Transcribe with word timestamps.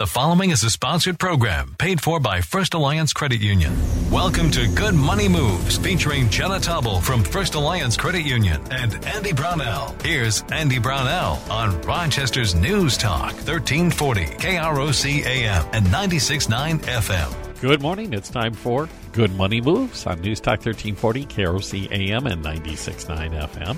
The 0.00 0.06
following 0.06 0.48
is 0.48 0.64
a 0.64 0.70
sponsored 0.70 1.18
program 1.18 1.76
paid 1.78 2.00
for 2.00 2.20
by 2.20 2.40
First 2.40 2.72
Alliance 2.72 3.12
Credit 3.12 3.38
Union. 3.38 3.70
Welcome 4.10 4.50
to 4.52 4.66
Good 4.68 4.94
Money 4.94 5.28
Moves 5.28 5.76
featuring 5.76 6.30
Jenna 6.30 6.54
Taubel 6.54 7.02
from 7.02 7.22
First 7.22 7.54
Alliance 7.54 7.98
Credit 7.98 8.22
Union 8.22 8.62
and 8.70 8.94
Andy 9.04 9.34
Brownell. 9.34 9.94
Here's 10.02 10.40
Andy 10.50 10.78
Brownell 10.78 11.38
on 11.50 11.78
Rochester's 11.82 12.54
News 12.54 12.96
Talk 12.96 13.34
1340 13.44 14.24
KROC 14.24 15.26
AM 15.26 15.66
and 15.74 15.84
96.9 15.88 16.78
FM. 16.78 17.60
Good 17.60 17.82
morning. 17.82 18.14
It's 18.14 18.30
time 18.30 18.54
for 18.54 18.88
Good 19.12 19.34
Money 19.34 19.60
Moves 19.60 20.06
on 20.06 20.18
News 20.22 20.40
Talk 20.40 20.64
1340 20.64 21.26
KROC 21.26 21.92
AM 21.92 22.26
and 22.26 22.42
96.9 22.42 23.38
FM. 23.38 23.76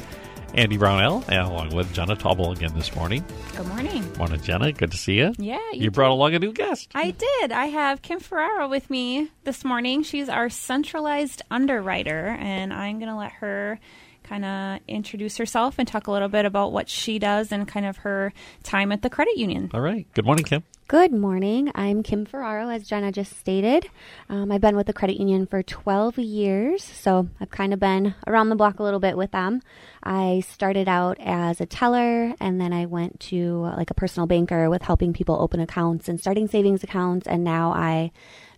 Andy 0.55 0.77
Brownell, 0.77 1.25
and 1.29 1.47
along 1.47 1.75
with 1.75 1.93
Jenna 1.95 2.15
Taubel 2.15 2.55
again 2.55 2.75
this 2.75 2.95
morning. 2.95 3.25
Good 3.57 3.67
morning. 3.69 4.05
Morning, 4.19 4.41
Jenna. 4.43 4.73
Good 4.73 4.91
to 4.91 4.99
see 4.99 5.15
you. 5.15 5.33
Yeah, 5.39 5.59
you, 5.73 5.85
you 5.85 5.91
brought 5.91 6.11
along 6.11 6.35
a 6.35 6.39
new 6.39 6.53
guest. 6.53 6.91
I 6.95 7.13
did. 7.13 7.53
I 7.53 7.67
have 7.67 8.03
Kim 8.03 8.21
Ferraro 8.21 8.69
with 8.69 8.91
me 8.91 9.31
this 9.45 9.65
morning. 9.65 10.03
She's 10.03 10.29
our 10.29 10.51
centralized 10.51 11.43
underwriter, 11.51 12.37
and 12.39 12.73
I'm 12.73 12.99
going 12.99 13.11
to 13.11 13.17
let 13.17 13.33
her 13.33 13.81
kind 14.25 14.45
of 14.45 14.81
introduce 14.89 15.37
herself 15.37 15.77
and 15.79 15.87
talk 15.87 16.07
a 16.07 16.11
little 16.11 16.29
bit 16.29 16.45
about 16.45 16.73
what 16.73 16.89
she 16.89 17.19
does 17.19 17.53
and 17.53 17.67
kind 17.67 17.87
of 17.87 17.99
her 17.99 18.33
time 18.63 18.93
at 18.93 19.03
the 19.03 19.11
credit 19.11 19.37
union. 19.37 19.71
All 19.75 19.81
right. 19.81 20.07
Good 20.15 20.25
morning, 20.25 20.45
Kim. 20.45 20.65
Good 20.89 21.13
morning. 21.13 21.71
I'm 21.75 22.03
Kim 22.03 22.27
Ferraro, 22.27 22.69
as 22.69 22.87
Jenna 22.87 23.13
just 23.13 23.39
stated. 23.39 23.89
Um, 24.29 24.53
I've 24.53 24.61
been 24.61 24.77
with 24.77 24.87
the 24.87 24.93
credit 24.93 25.19
union 25.19 25.47
for 25.47 25.63
12 25.63 26.19
years, 26.19 26.85
so 26.85 27.29
I've 27.41 27.51
kind 27.51 27.73
of 27.73 27.81
been 27.81 28.15
around 28.27 28.51
the 28.51 28.57
block 28.57 28.79
a 28.79 28.83
little 28.83 29.01
bit 29.01 29.17
with 29.17 29.31
them. 29.31 29.63
I 30.03 30.43
started 30.47 30.89
out 30.89 31.17
as 31.19 31.63
a 31.63 31.67
teller, 31.67 32.35
and 32.41 32.61
then 32.61 32.75
I 32.75 32.85
went 32.85 33.21
to 33.21 33.71
like 33.77 33.91
a 33.91 33.95
personal 33.95 34.27
banker 34.27 34.69
with 34.69 34.83
helping 34.83 35.15
people 35.15 35.41
open 35.41 35.61
accounts 35.61 36.09
and 36.09 36.21
starting 36.21 36.47
savings 36.47 36.85
accounts, 36.85 37.27
and 37.27 37.43
now 37.43 37.73
I 37.73 38.11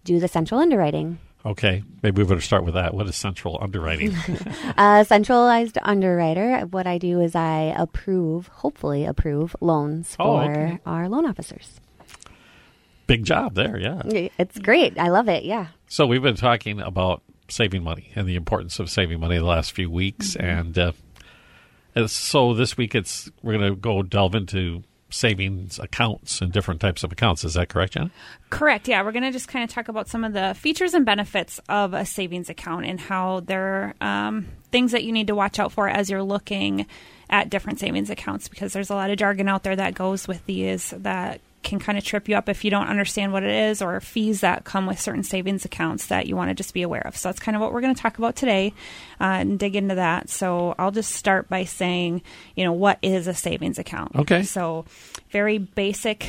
do 0.03 0.19
the 0.19 0.27
central 0.27 0.61
underwriting. 0.61 1.19
Okay, 1.47 1.83
maybe 2.03 2.23
we 2.23 2.29
better 2.29 2.41
start 2.41 2.65
with 2.65 2.75
that. 2.75 2.95
What 2.95 3.07
is 3.07 3.17
central 3.17 3.59
underwriting? 3.61 4.17
uh, 4.79 5.05
centralized 5.05 5.77
underwriter. 5.83 6.61
What 6.61 6.87
I 6.87 6.97
do 6.97 7.21
is 7.21 7.35
I 7.35 7.75
approve, 7.77 8.49
hopefully 8.49 9.05
approve 9.05 9.55
loans 9.61 10.17
oh, 10.19 10.39
for 10.39 10.51
okay. 10.51 10.79
our 10.87 11.09
loan 11.09 11.27
officers 11.27 11.81
big 13.07 13.25
job 13.25 13.55
there. 13.55 13.79
Yeah, 13.79 14.03
it's 14.39 14.59
great. 14.59 14.99
I 14.99 15.09
love 15.09 15.29
it. 15.29 15.45
Yeah. 15.45 15.69
So 15.87 16.07
we've 16.07 16.23
been 16.23 16.37
talking 16.37 16.81
about 16.81 17.23
saving 17.49 17.83
money 17.83 18.11
and 18.15 18.27
the 18.27 18.37
importance 18.37 18.79
of 18.79 18.91
saving 18.91 19.21
money 19.21 19.39
the 19.39 19.45
last 19.45 19.73
few 19.73 19.91
weeks, 19.91 20.35
mm-hmm. 20.35 20.47
and, 20.47 20.79
uh, 20.79 20.93
and 21.95 22.11
so 22.11 22.55
this 22.55 22.77
week 22.77 22.95
it's 22.95 23.31
we're 23.43 23.57
going 23.59 23.73
to 23.73 23.77
go 23.77 24.03
delve 24.03 24.35
into 24.35 24.83
savings 25.15 25.79
accounts 25.79 26.41
and 26.41 26.53
different 26.53 26.81
types 26.81 27.05
of 27.05 27.13
accounts. 27.13 27.45
Is 27.45 27.55
that 27.55 27.69
correct, 27.69 27.95
Jen? 27.95 28.11
Correct. 28.51 28.89
Yeah, 28.89 29.03
we're 29.03 29.13
going 29.13 29.23
to 29.25 29.31
just 29.31 29.49
kind 29.49 29.63
of 29.63 29.71
talk 29.71 29.89
about 29.89 30.09
some 30.09 30.25
of 30.25 30.33
the 30.33 30.55
features 30.59 30.93
and 30.93 31.07
benefits 31.07 31.61
of 31.69 31.95
a 31.95 32.05
savings 32.05 32.51
account 32.51 32.85
and 32.85 33.01
how 33.01 33.41
there 33.41 33.95
are 34.01 34.27
um, 34.27 34.49
things 34.73 34.93
that 34.93 35.05
you 35.05 35.13
need 35.13 35.29
to 35.29 35.35
watch 35.35 35.59
out 35.59 35.73
for 35.73 35.89
as 35.89 36.11
you're 36.11 36.23
looking 36.23 36.87
at 37.31 37.49
different 37.49 37.79
savings 37.79 38.11
accounts 38.11 38.49
because 38.49 38.73
there's 38.73 38.91
a 38.91 38.95
lot 38.95 39.11
of 39.11 39.17
jargon 39.17 39.49
out 39.49 39.63
there 39.63 39.77
that 39.77 39.95
goes 39.95 40.29
with 40.29 40.45
these 40.47 40.93
that 40.97 41.41
can 41.65 41.79
kind 41.79 41.99
of 41.99 42.05
trip 42.05 42.29
you 42.29 42.37
up 42.37 42.49
if 42.49 42.65
you 42.65 42.71
don't 42.71 42.87
understand 42.87 43.33
what 43.33 43.43
it 43.43 43.51
is 43.51 43.83
or 43.83 44.01
fees 44.01 44.43
that 44.43 44.65
come 44.65 44.87
with 44.87 45.01
certain 45.01 45.23
savings 45.25 45.65
accounts 45.65 46.07
that 46.07 46.27
you 46.27 46.37
want 46.37 46.51
to 46.51 46.55
just 46.55 46.75
be 46.75 46.83
aware 46.83 47.05
of. 47.07 47.17
So 47.17 47.29
that's 47.29 47.41
kind 47.41 47.57
of 47.57 47.63
what 47.63 47.73
we're 47.73 47.81
going 47.81 47.95
to 47.95 48.01
talk 48.01 48.19
about 48.19 48.37
today 48.37 48.73
uh, 49.21 49.25
and 49.25 49.59
dig 49.59 49.75
into 49.75 49.97
that. 49.97 50.29
So 50.29 50.75
I'll 50.79 50.91
just 50.91 51.13
start 51.13 51.49
by 51.49 51.65
saying, 51.65 52.23
you 52.55 52.65
know, 52.65 52.73
what 52.73 52.99
is 53.03 53.27
a 53.27 53.35
savings 53.35 53.79
account? 53.79 54.15
Okay. 54.17 54.43
So 54.45 54.85
very 55.31 55.59
basic 55.59 56.29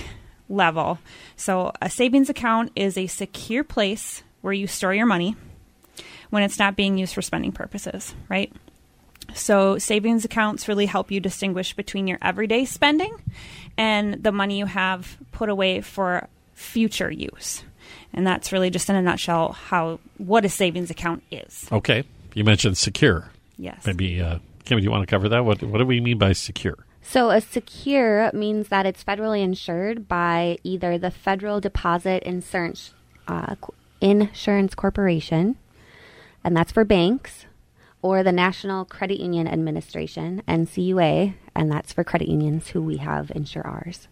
level. 0.50 1.00
So 1.36 1.72
a 1.82 1.90
savings 1.90 2.30
account 2.30 2.72
is 2.76 2.98
a 2.98 3.08
secure 3.08 3.64
place 3.64 4.24
where 4.42 4.54
you 4.54 4.68
store 4.68 4.94
your 4.94 5.06
money 5.06 5.36
when 6.30 6.44
it's 6.44 6.60
not 6.60 6.76
being 6.76 6.98
used 6.98 7.14
for 7.14 7.22
spending 7.22 7.52
purposes, 7.52 8.14
right? 8.30 8.52
So, 9.34 9.78
savings 9.78 10.24
accounts 10.24 10.68
really 10.68 10.86
help 10.86 11.12
you 11.12 11.20
distinguish 11.20 11.74
between 11.74 12.08
your 12.08 12.20
everyday 12.22 12.66
spending 12.66 13.16
and 13.78 14.24
the 14.24 14.32
money 14.32 14.60
you 14.60 14.66
have 14.66 15.18
put 15.32 15.50
away 15.50 15.82
for 15.82 16.28
future 16.54 17.12
use. 17.12 17.64
And 18.14 18.26
that's 18.26 18.52
really 18.52 18.70
just 18.70 18.90
in 18.90 18.96
a 18.96 19.02
nutshell 19.02 19.54
how 19.54 20.00
what 20.18 20.46
a 20.46 20.50
savings 20.50 20.90
account 20.90 21.24
is. 21.32 21.68
Okay. 21.72 22.04
You 22.34 22.44
mentioned 22.44 22.78
secure. 22.78 23.30
Yes. 23.58 23.86
Maybe, 23.86 24.22
uh, 24.22 24.40
Kim, 24.66 24.78
do 24.78 24.84
you 24.84 24.92
want 24.92 25.08
to 25.08 25.08
cover 25.08 25.30
that? 25.30 25.46
What, 25.46 25.62
what 25.64 25.78
do 25.78 25.86
we 25.86 26.00
mean 26.02 26.18
by 26.18 26.34
secure? 26.34 26.86
So, 27.02 27.30
a 27.30 27.40
secure 27.40 28.32
means 28.34 28.70
that 28.70 28.88
it's 28.88 29.04
federally 29.04 29.44
insured 29.44 30.08
by 30.08 30.58
either 30.64 30.98
the 30.98 31.12
Federal 31.12 31.62
Deposit 31.62 32.24
Insurance, 32.24 32.96
uh, 33.28 33.56
Insurance 34.02 34.74
Corporation, 34.74 35.56
and 36.44 36.58
that's 36.58 36.72
for 36.72 36.84
banks, 36.84 37.45
or 38.06 38.22
the 38.22 38.32
National 38.32 38.86
Credit 38.86 39.20
Union 39.20 39.48
Administration, 39.48 40.44
NCUA, 40.48 41.34
and 41.56 41.72
that's 41.72 41.92
for 41.92 42.04
credit 42.04 42.28
unions 42.28 42.68
who 42.68 42.80
we 42.80 42.98
have 42.98 43.32
insure 43.32 43.66
ours. 43.66 44.08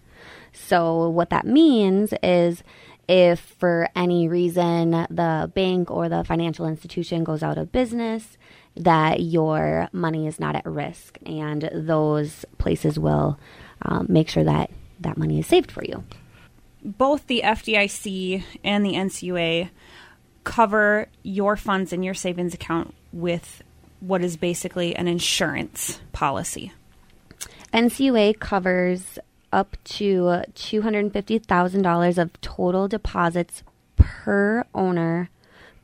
So, 0.52 1.10
what 1.10 1.30
that 1.30 1.46
means 1.46 2.12
is 2.24 2.64
if 3.08 3.40
for 3.40 3.88
any 3.96 4.28
reason 4.28 5.06
the 5.12 5.52
bank 5.54 5.92
or 5.92 6.10
the 6.10 6.24
financial 6.24 6.66
institution 6.66 7.24
goes 7.24 7.44
out 7.44 7.60
of 7.60 7.72
business, 7.72 8.36
that 8.76 9.22
your 9.22 9.90
money 9.92 10.26
is 10.26 10.40
not 10.40 10.56
at 10.56 10.66
risk, 10.66 11.20
and 11.28 11.70
those 11.72 12.46
places 12.58 12.98
will 12.98 13.38
um, 13.84 14.08
make 14.10 14.28
sure 14.28 14.44
that 14.44 14.72
that 15.02 15.18
money 15.18 15.38
is 15.38 15.46
saved 15.46 15.72
for 15.72 15.86
you. 15.86 16.04
Both 16.84 17.28
the 17.28 17.44
FDIC 17.46 18.44
and 18.64 18.84
the 18.84 18.94
NCUA 18.94 19.70
cover 20.46 21.10
your 21.22 21.56
funds 21.56 21.94
in 21.94 22.02
your 22.02 22.16
savings 22.16 22.56
account 22.56 22.96
with 23.12 23.62
what 24.04 24.24
is 24.24 24.38
basically 24.38 24.96
an 24.96 25.08
insurance 25.08 26.00
policy. 26.12 26.74
NCUA 27.74 28.40
covers 28.40 29.18
up 29.52 29.78
to 29.84 30.44
$250,000 30.56 32.18
of 32.18 32.42
total 32.42 32.88
deposits 32.88 33.64
per 33.96 34.66
owner, 34.74 35.30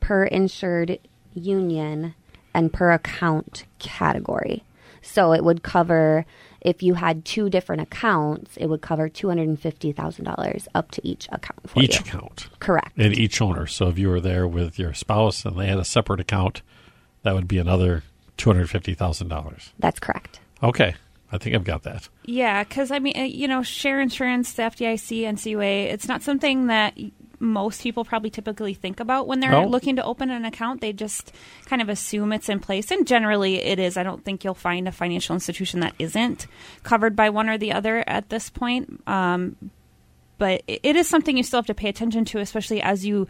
per 0.00 0.24
insured 0.24 0.98
union, 1.34 2.14
and 2.52 2.72
per 2.72 2.90
account 2.90 3.64
category. 3.78 4.64
So 5.02 5.32
it 5.32 5.42
would 5.42 5.62
cover, 5.62 6.26
if 6.60 6.82
you 6.82 6.94
had 6.94 7.24
two 7.24 7.48
different 7.48 7.80
accounts, 7.82 8.56
it 8.56 8.66
would 8.66 8.82
cover 8.82 9.08
$250,000 9.08 10.68
up 10.74 10.90
to 10.90 11.06
each 11.06 11.26
account 11.32 11.58
each 11.76 11.94
you. 11.94 12.00
account. 12.00 12.48
Correct. 12.58 12.98
And 12.98 13.16
each 13.16 13.40
owner. 13.40 13.66
So 13.66 13.88
if 13.88 13.98
you 13.98 14.08
were 14.08 14.20
there 14.20 14.46
with 14.46 14.78
your 14.78 14.92
spouse 14.92 15.44
and 15.44 15.58
they 15.58 15.68
had 15.68 15.78
a 15.78 15.84
separate 15.84 16.20
account, 16.20 16.62
that 17.22 17.34
would 17.34 17.48
be 17.48 17.58
another 17.58 18.02
$250,000. 18.40 19.70
That's 19.78 20.00
correct. 20.00 20.40
Okay. 20.62 20.94
I 21.32 21.38
think 21.38 21.54
I've 21.54 21.64
got 21.64 21.84
that. 21.84 22.08
Yeah, 22.24 22.64
because 22.64 22.90
I 22.90 22.98
mean, 22.98 23.14
you 23.16 23.46
know, 23.46 23.62
share 23.62 24.00
insurance, 24.00 24.54
the 24.54 24.62
FDIC, 24.62 25.22
NCUA, 25.22 25.92
it's 25.92 26.08
not 26.08 26.22
something 26.22 26.66
that 26.66 26.98
most 27.38 27.82
people 27.82 28.04
probably 28.04 28.30
typically 28.30 28.74
think 28.74 29.00
about 29.00 29.26
when 29.26 29.40
they're 29.40 29.50
no. 29.50 29.66
looking 29.66 29.96
to 29.96 30.04
open 30.04 30.30
an 30.30 30.44
account. 30.44 30.80
They 30.80 30.92
just 30.92 31.32
kind 31.66 31.80
of 31.80 31.88
assume 31.88 32.32
it's 32.32 32.48
in 32.48 32.60
place, 32.60 32.90
and 32.90 33.06
generally 33.06 33.62
it 33.62 33.78
is. 33.78 33.96
I 33.96 34.02
don't 34.02 34.24
think 34.24 34.44
you'll 34.44 34.54
find 34.54 34.88
a 34.88 34.92
financial 34.92 35.34
institution 35.34 35.80
that 35.80 35.94
isn't 35.98 36.46
covered 36.82 37.16
by 37.16 37.30
one 37.30 37.48
or 37.48 37.58
the 37.58 37.72
other 37.72 38.04
at 38.06 38.28
this 38.28 38.50
point. 38.50 39.02
Um, 39.06 39.56
but 40.36 40.62
it 40.66 40.96
is 40.96 41.08
something 41.08 41.36
you 41.36 41.42
still 41.42 41.58
have 41.58 41.66
to 41.66 41.74
pay 41.74 41.88
attention 41.88 42.24
to, 42.26 42.38
especially 42.38 42.82
as 42.82 43.04
you 43.04 43.28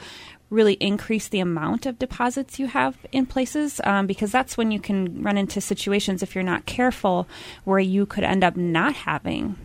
really 0.50 0.75
increase 0.75 1.28
the 1.28 1.41
amount 1.41 1.87
of 1.87 1.99
deposits 1.99 2.59
you 2.59 2.66
have 2.66 2.97
in 3.12 3.25
places 3.25 3.81
um, 3.84 4.06
because 4.06 4.33
that's 4.33 4.56
when 4.56 4.71
you 4.71 4.81
can 4.81 5.22
run 5.22 5.38
into 5.38 5.61
situations 5.61 6.22
if 6.22 6.34
you're 6.34 6.44
not 6.44 6.66
careful 6.66 7.28
where 7.65 7.78
you 7.78 8.05
could 8.05 8.25
end 8.25 8.43
up 8.43 8.56
not 8.56 8.93
having 8.93 9.56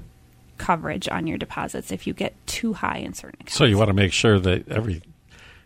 coverage 0.57 1.09
on 1.09 1.27
your 1.27 1.37
deposits 1.37 1.91
if 1.91 2.07
you 2.07 2.13
get 2.13 2.33
too 2.47 2.73
high 2.73 2.99
in 2.99 3.13
certain 3.13 3.39
accounts. 3.41 3.55
So 3.55 3.65
you 3.65 3.77
want 3.77 3.89
to 3.89 3.93
make 3.93 4.13
sure 4.13 4.39
that 4.39 4.69
every 4.69 5.01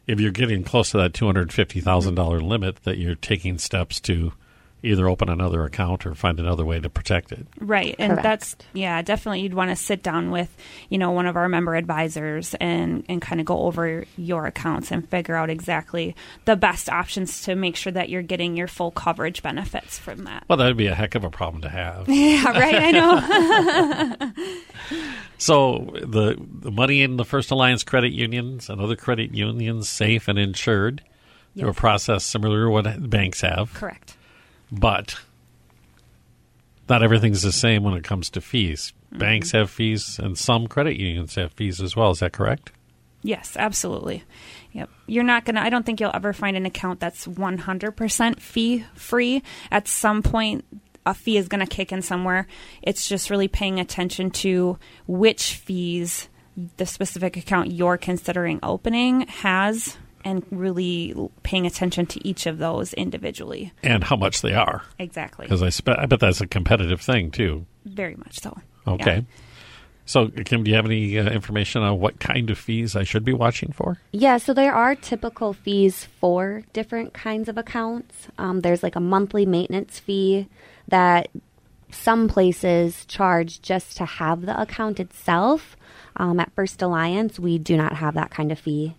if 0.07 0.19
you're 0.19 0.31
getting 0.31 0.63
close 0.63 0.91
to 0.91 0.97
that 0.97 1.13
two 1.13 1.25
hundred 1.25 1.53
fifty 1.53 1.81
thousand 1.81 2.15
dollar 2.15 2.39
limit 2.39 2.77
that 2.83 2.97
you're 2.97 3.15
taking 3.15 3.57
steps 3.57 3.99
to 4.01 4.33
either 4.81 5.09
open 5.09 5.29
another 5.29 5.63
account 5.63 6.05
or 6.05 6.15
find 6.15 6.39
another 6.39 6.63
way 6.63 6.79
to 6.79 6.89
protect 6.89 7.31
it. 7.31 7.45
Right. 7.59 7.95
And 7.99 8.13
Correct. 8.13 8.23
that's 8.23 8.55
yeah, 8.73 9.01
definitely 9.01 9.41
you'd 9.41 9.53
want 9.53 9.71
to 9.71 9.75
sit 9.75 10.01
down 10.03 10.31
with, 10.31 10.55
you 10.89 10.97
know, 10.97 11.11
one 11.11 11.25
of 11.25 11.35
our 11.35 11.49
member 11.49 11.75
advisors 11.75 12.53
and 12.55 13.03
and 13.09 13.21
kind 13.21 13.41
of 13.41 13.45
go 13.45 13.59
over 13.63 14.05
your 14.17 14.45
accounts 14.45 14.91
and 14.91 15.07
figure 15.09 15.35
out 15.35 15.49
exactly 15.49 16.15
the 16.45 16.55
best 16.55 16.89
options 16.89 17.41
to 17.43 17.55
make 17.55 17.75
sure 17.75 17.91
that 17.91 18.09
you're 18.09 18.21
getting 18.21 18.55
your 18.55 18.67
full 18.67 18.91
coverage 18.91 19.43
benefits 19.43 19.99
from 19.99 20.23
that. 20.23 20.45
Well, 20.47 20.57
that'd 20.57 20.77
be 20.77 20.87
a 20.87 20.95
heck 20.95 21.15
of 21.15 21.23
a 21.23 21.29
problem 21.29 21.61
to 21.63 21.69
have. 21.69 22.07
yeah, 22.09 22.51
right, 22.51 22.75
I 22.75 22.91
know. 22.91 24.31
so 25.37 25.93
the 26.01 26.37
the 26.39 26.71
money 26.71 27.01
in 27.01 27.17
the 27.17 27.25
First 27.25 27.51
Alliance 27.51 27.83
credit 27.83 28.13
unions 28.13 28.69
and 28.69 28.79
other 28.79 28.95
credit 28.95 29.35
unions 29.35 29.89
safe 29.89 30.29
and 30.29 30.39
insured 30.39 31.03
yes. 31.53 31.61
through 31.61 31.71
a 31.71 31.73
process 31.73 32.23
similar 32.23 32.63
to 32.65 32.69
what 32.69 33.09
banks 33.09 33.41
have. 33.41 33.73
Correct 33.73 34.15
but 34.71 35.15
not 36.87 37.03
everything's 37.03 37.41
the 37.41 37.51
same 37.51 37.83
when 37.83 37.93
it 37.93 38.03
comes 38.03 38.29
to 38.31 38.41
fees. 38.41 38.93
Mm-hmm. 39.09 39.19
banks 39.19 39.51
have 39.53 39.71
fees 39.71 40.19
and 40.19 40.37
some 40.37 40.67
credit 40.67 40.97
unions 40.97 41.33
have 41.33 41.51
fees 41.53 41.81
as 41.81 41.95
well. 41.95 42.11
Is 42.11 42.19
that 42.19 42.31
correct? 42.31 42.71
Yes, 43.23 43.57
absolutely. 43.57 44.23
Yep. 44.73 44.89
You're 45.07 45.23
not 45.23 45.45
going 45.45 45.55
to, 45.55 45.61
I 45.61 45.69
don't 45.69 45.83
think 45.83 45.99
you'll 45.99 46.11
ever 46.13 46.31
find 46.31 46.55
an 46.55 46.67
account 46.67 46.99
that's 46.99 47.25
100% 47.25 48.39
fee 48.39 48.85
free. 48.93 49.41
At 49.71 49.87
some 49.87 50.21
point, 50.21 50.63
a 51.07 51.13
fee 51.15 51.37
is 51.37 51.47
going 51.47 51.65
to 51.65 51.75
kick 51.75 51.91
in 51.91 52.03
somewhere. 52.03 52.45
It's 52.83 53.09
just 53.09 53.29
really 53.29 53.47
paying 53.47 53.79
attention 53.79 54.29
to 54.31 54.77
which 55.07 55.55
fees 55.55 56.29
the 56.77 56.85
specific 56.85 57.35
account 57.35 57.71
you're 57.71 57.97
considering 57.97 58.59
opening 58.61 59.21
has 59.21 59.97
and 60.23 60.45
really 60.51 61.15
paying 61.43 61.65
attention 61.65 62.05
to 62.07 62.27
each 62.27 62.45
of 62.45 62.57
those 62.57 62.93
individually. 62.93 63.73
And 63.83 64.03
how 64.03 64.15
much 64.15 64.41
they 64.41 64.53
are. 64.53 64.83
Exactly. 64.97 65.45
Because 65.45 65.63
I, 65.63 65.69
spe- 65.69 65.97
I 65.97 66.05
bet 66.05 66.19
that's 66.19 66.41
a 66.41 66.47
competitive 66.47 67.01
thing, 67.01 67.31
too. 67.31 67.65
Very 67.85 68.15
much 68.15 68.39
so. 68.39 68.57
Okay. 68.87 69.15
Yeah. 69.15 69.21
So, 70.05 70.29
Kim, 70.29 70.63
do 70.63 70.71
you 70.71 70.75
have 70.75 70.87
any 70.87 71.19
uh, 71.19 71.29
information 71.29 71.83
on 71.83 71.99
what 71.99 72.19
kind 72.19 72.49
of 72.49 72.57
fees 72.57 72.95
I 72.95 73.03
should 73.03 73.23
be 73.23 73.31
watching 73.31 73.71
for? 73.71 73.99
Yeah, 74.11 74.37
so 74.37 74.55
there 74.55 74.73
are 74.73 74.95
typical 74.95 75.53
fees 75.53 76.05
for 76.19 76.63
different 76.73 77.13
kinds 77.13 77.47
of 77.47 77.59
accounts. 77.59 78.27
Um, 78.39 78.61
there's 78.61 78.81
like 78.81 78.95
a 78.95 78.99
monthly 78.99 79.45
maintenance 79.45 79.99
fee 79.99 80.47
that 80.87 81.29
some 81.91 82.27
places 82.27 83.05
charge 83.05 83.61
just 83.61 83.97
to 83.97 84.05
have 84.05 84.47
the 84.47 84.59
account 84.59 84.99
itself. 84.99 85.77
Um, 86.15 86.39
at 86.39 86.51
First 86.53 86.81
Alliance, 86.81 87.39
we 87.39 87.59
do 87.59 87.77
not 87.77 87.97
have 87.97 88.15
that 88.15 88.31
kind 88.31 88.51
of 88.51 88.57
fee. 88.57 88.95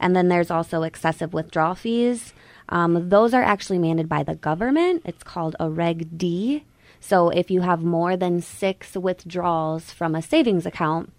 And 0.00 0.14
then 0.14 0.28
there's 0.28 0.50
also 0.50 0.82
excessive 0.82 1.32
withdrawal 1.32 1.74
fees. 1.74 2.32
Um, 2.68 3.08
those 3.08 3.32
are 3.32 3.42
actually 3.42 3.78
mandated 3.78 4.08
by 4.08 4.22
the 4.22 4.34
government. 4.34 5.02
It's 5.04 5.22
called 5.22 5.56
a 5.60 5.70
Reg 5.70 6.18
D. 6.18 6.64
So 7.00 7.28
if 7.30 7.50
you 7.50 7.60
have 7.60 7.82
more 7.82 8.16
than 8.16 8.40
six 8.42 8.94
withdrawals 8.94 9.92
from 9.92 10.14
a 10.14 10.22
savings 10.22 10.66
account, 10.66 11.12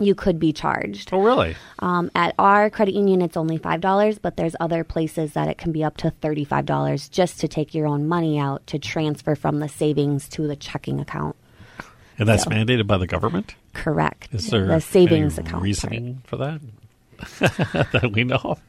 you 0.00 0.14
could 0.14 0.38
be 0.38 0.52
charged. 0.52 1.10
Oh, 1.12 1.20
really? 1.22 1.56
Um, 1.80 2.10
at 2.14 2.34
our 2.38 2.70
credit 2.70 2.94
union, 2.94 3.20
it's 3.20 3.36
only 3.36 3.58
$5, 3.58 4.18
but 4.22 4.36
there's 4.36 4.54
other 4.60 4.84
places 4.84 5.32
that 5.32 5.48
it 5.48 5.58
can 5.58 5.72
be 5.72 5.82
up 5.82 5.96
to 5.98 6.12
$35 6.22 7.10
just 7.10 7.40
to 7.40 7.48
take 7.48 7.74
your 7.74 7.86
own 7.86 8.06
money 8.06 8.38
out 8.38 8.64
to 8.68 8.78
transfer 8.78 9.34
from 9.34 9.58
the 9.58 9.68
savings 9.68 10.28
to 10.30 10.46
the 10.46 10.54
checking 10.56 11.00
account. 11.00 11.34
And 12.16 12.28
that's 12.28 12.44
So- 12.44 12.50
mandated 12.50 12.86
by 12.86 12.96
the 12.98 13.06
government? 13.08 13.54
Correct. 13.74 14.28
Is 14.32 14.48
there 14.50 14.66
the 14.66 14.80
savings 14.80 15.36
account? 15.36 15.52
part. 15.54 15.62
reasoning 15.64 16.22
for 16.24 16.36
that 16.36 16.60
that 17.40 18.10
we 18.12 18.24
know 18.24 18.40
of? 18.42 18.60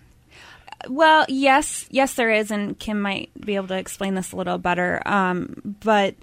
Well, 0.87 1.25
yes, 1.27 1.85
yes, 1.91 2.13
there 2.13 2.31
is, 2.31 2.51
and 2.51 2.77
Kim 2.79 3.01
might 3.01 3.29
be 3.39 3.55
able 3.57 3.67
to 3.67 3.77
explain 3.77 4.15
this 4.15 4.31
a 4.31 4.37
little 4.37 4.57
better. 4.57 5.01
Um, 5.05 5.75
but 5.83 6.15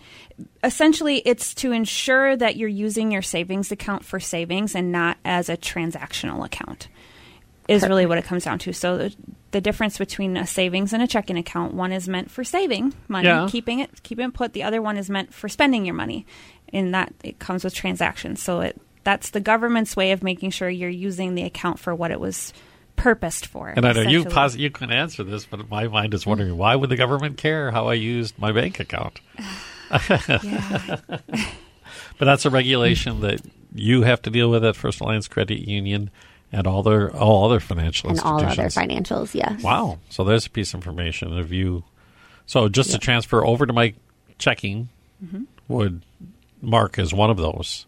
essentially, 0.64 1.18
it's 1.18 1.54
to 1.56 1.72
ensure 1.72 2.34
that 2.36 2.56
you're 2.56 2.68
using 2.68 3.12
your 3.12 3.20
savings 3.20 3.70
account 3.70 4.04
for 4.04 4.18
savings 4.18 4.74
and 4.74 4.90
not 4.92 5.18
as 5.26 5.50
a 5.50 5.58
transactional 5.58 6.44
account. 6.44 6.88
Is 7.68 7.82
really 7.82 8.06
what 8.06 8.16
it 8.16 8.24
comes 8.24 8.44
down 8.44 8.60
to. 8.60 8.72
So 8.72 8.96
the, 8.96 9.14
the 9.50 9.60
difference 9.60 9.98
between 9.98 10.36
a 10.36 10.46
savings 10.46 10.92
and 10.92 11.02
a 11.02 11.06
checking 11.08 11.36
account, 11.36 11.74
one 11.74 11.90
is 11.90 12.08
meant 12.08 12.30
for 12.30 12.44
saving 12.44 12.94
money, 13.08 13.26
Yeah. 13.26 13.48
keeping 13.50 13.80
it 13.80 14.04
keeping 14.04 14.28
it 14.28 14.34
put. 14.34 14.52
The 14.52 14.62
other 14.62 14.80
one 14.80 14.96
is 14.96 15.10
meant 15.10 15.34
for 15.34 15.48
spending 15.48 15.84
your 15.84 15.96
money, 15.96 16.26
and 16.72 16.94
that 16.94 17.12
it 17.24 17.40
comes 17.40 17.64
with 17.64 17.74
transactions. 17.74 18.40
So 18.40 18.60
it 18.60 18.80
that's 19.06 19.30
the 19.30 19.38
government's 19.40 19.94
way 19.94 20.10
of 20.10 20.22
making 20.24 20.50
sure 20.50 20.68
you're 20.68 20.90
using 20.90 21.36
the 21.36 21.44
account 21.44 21.78
for 21.78 21.94
what 21.94 22.10
it 22.10 22.18
was 22.18 22.52
purposed 22.96 23.46
for. 23.46 23.68
And 23.68 23.86
I 23.86 23.92
know 23.92 24.00
you 24.02 24.24
pos- 24.24 24.56
you 24.56 24.68
can 24.70 24.90
answer 24.90 25.22
this, 25.22 25.46
but 25.46 25.70
my 25.70 25.86
mind 25.86 26.12
is 26.12 26.26
wondering 26.26 26.56
why 26.56 26.74
would 26.74 26.90
the 26.90 26.96
government 26.96 27.36
care 27.36 27.70
how 27.70 27.86
I 27.86 27.94
used 27.94 28.36
my 28.38 28.50
bank 28.50 28.80
account? 28.80 29.20
But 32.18 32.24
that's 32.24 32.46
a 32.46 32.50
regulation 32.50 33.20
that 33.20 33.42
you 33.74 34.02
have 34.02 34.22
to 34.22 34.30
deal 34.30 34.50
with 34.50 34.64
at 34.64 34.74
First 34.74 35.00
Alliance 35.00 35.28
Credit 35.28 35.60
Union 35.68 36.10
and 36.50 36.66
all 36.66 36.82
their 36.82 37.14
all 37.14 37.44
other 37.44 37.60
financial 37.60 38.08
And 38.10 38.18
all 38.20 38.40
institutions. 38.40 38.76
other 38.76 38.86
financials, 38.88 39.34
yes. 39.34 39.62
Wow! 39.62 39.98
So 40.08 40.24
there's 40.24 40.46
a 40.46 40.50
piece 40.50 40.72
of 40.72 40.78
information. 40.78 41.36
If 41.38 41.52
you 41.52 41.84
so 42.46 42.68
just 42.68 42.90
to 42.92 42.98
transfer 42.98 43.44
over 43.44 43.66
to 43.66 43.72
my 43.72 43.94
checking 44.38 44.88
Mm-hmm. 45.24 45.44
would 45.68 46.02
mark 46.60 46.98
as 46.98 47.14
one 47.14 47.30
of 47.30 47.38
those, 47.38 47.86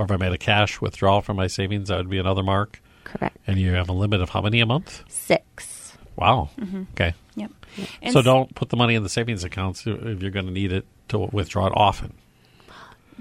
or 0.00 0.04
if 0.04 0.10
I 0.10 0.16
made 0.16 0.32
a 0.32 0.38
cash 0.38 0.80
withdrawal 0.80 1.20
from 1.20 1.36
my 1.36 1.46
savings, 1.46 1.88
that 1.88 1.98
would 1.98 2.08
be 2.08 2.16
another 2.18 2.42
mark. 2.42 2.80
Correct. 3.04 3.36
And 3.46 3.58
you 3.58 3.72
have 3.74 3.88
a 3.90 3.92
limit 3.92 4.20
of 4.22 4.30
how 4.30 4.40
many 4.40 4.60
a 4.60 4.66
month? 4.66 5.02
Six. 5.08 5.92
Wow. 6.16 6.48
Mm-hmm. 6.58 6.84
Okay. 6.94 7.12
Yep. 7.34 7.50
So 8.12 8.22
don't 8.22 8.54
put 8.54 8.70
the 8.70 8.76
money 8.76 8.94
in 8.94 9.02
the 9.02 9.08
savings 9.08 9.44
accounts 9.44 9.86
if 9.86 10.22
you're 10.22 10.30
going 10.30 10.46
to 10.46 10.52
need 10.52 10.72
it 10.72 10.86
to 11.08 11.18
withdraw 11.18 11.66
it 11.66 11.72
often. 11.76 12.14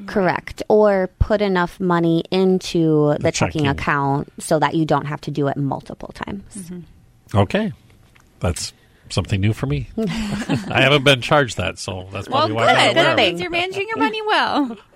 Correct. 0.06 0.64
Or 0.70 1.10
put 1.20 1.42
enough 1.42 1.80
money 1.80 2.24
into 2.32 3.14
the, 3.14 3.18
The 3.24 3.32
checking, 3.32 3.64
checking. 3.64 3.68
account 3.68 4.32
so 4.40 4.58
that 4.60 4.74
you 4.76 4.86
don't 4.86 5.06
have 5.06 5.20
to 5.22 5.32
do 5.32 5.48
it 5.48 5.58
multiple 5.58 6.12
times. 6.14 6.56
Mm-hmm. 6.56 7.38
Okay. 7.38 7.74
That's 8.40 8.72
something 9.10 9.42
new 9.42 9.52
for 9.54 9.66
me. 9.66 9.90
I 9.98 10.82
haven't 10.82 11.04
been 11.04 11.22
charged 11.22 11.58
that, 11.58 11.78
so 11.80 12.08
that's 12.14 12.30
Well, 12.30 12.48
probably 12.48 12.56
good. 12.56 12.56
why 12.56 12.72
I'm 12.72 12.76
not 12.78 12.92
aware 12.92 13.04
That 13.06 13.18
means 13.18 13.42
you're 13.42 13.50
managing 13.50 13.88
your 13.88 13.98
money 13.98 14.22
well. 14.22 14.78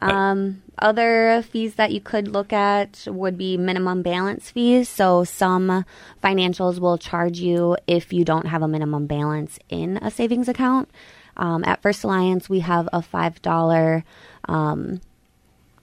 Um, 0.00 0.62
other 0.78 1.42
fees 1.42 1.74
that 1.74 1.90
you 1.92 2.00
could 2.00 2.28
look 2.28 2.52
at 2.52 3.04
would 3.08 3.36
be 3.36 3.56
minimum 3.56 4.02
balance 4.02 4.50
fees. 4.50 4.88
So 4.88 5.24
some 5.24 5.84
financials 6.22 6.78
will 6.78 6.98
charge 6.98 7.38
you 7.40 7.76
if 7.86 8.12
you 8.12 8.24
don't 8.24 8.46
have 8.46 8.62
a 8.62 8.68
minimum 8.68 9.06
balance 9.06 9.58
in 9.68 9.96
a 9.98 10.10
savings 10.10 10.48
account. 10.48 10.88
Um, 11.36 11.64
at 11.64 11.82
First 11.82 12.04
Alliance, 12.04 12.48
we 12.48 12.60
have 12.60 12.88
a 12.92 13.02
five 13.02 13.40
dollar. 13.42 14.04
Um, 14.48 15.00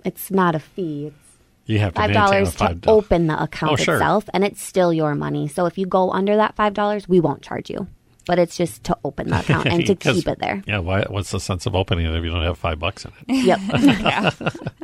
it's 0.03 0.31
not 0.31 0.55
a 0.55 0.59
fee. 0.59 1.07
It's 1.07 1.15
You 1.65 1.79
have 1.79 1.93
to 1.93 1.99
five 2.01 2.13
dollars 2.13 2.55
to 2.55 2.77
open 2.87 3.27
the 3.27 3.41
account 3.41 3.73
Oh, 3.73 3.75
sure. 3.75 3.95
itself, 3.95 4.29
and 4.33 4.43
it's 4.43 4.61
still 4.61 4.93
your 4.93 5.15
money. 5.15 5.47
So 5.47 5.65
if 5.65 5.77
you 5.77 5.85
go 5.85 6.11
under 6.11 6.35
that 6.37 6.55
five 6.55 6.73
dollars, 6.73 7.07
we 7.09 7.19
won't 7.19 7.41
charge 7.41 7.69
you. 7.69 7.87
But 8.25 8.39
it's 8.39 8.57
just 8.57 8.83
to 8.85 8.97
open 9.03 9.29
the 9.29 9.39
account 9.39 9.67
and 9.67 9.85
to 9.85 9.95
keep 10.13 10.27
it 10.27 10.39
there. 10.39 10.63
Yeah, 10.65 10.79
why, 10.79 11.03
what's 11.03 11.31
the 11.31 11.39
sense 11.39 11.65
of 11.65 11.75
opening 11.75 12.05
it 12.07 12.15
if 12.15 12.23
you 12.23 12.31
don't 12.31 12.43
have 12.43 12.57
five 12.57 12.79
bucks 12.79 13.05
in 13.05 13.11
it? 13.27 13.45
Yep. 13.45 14.33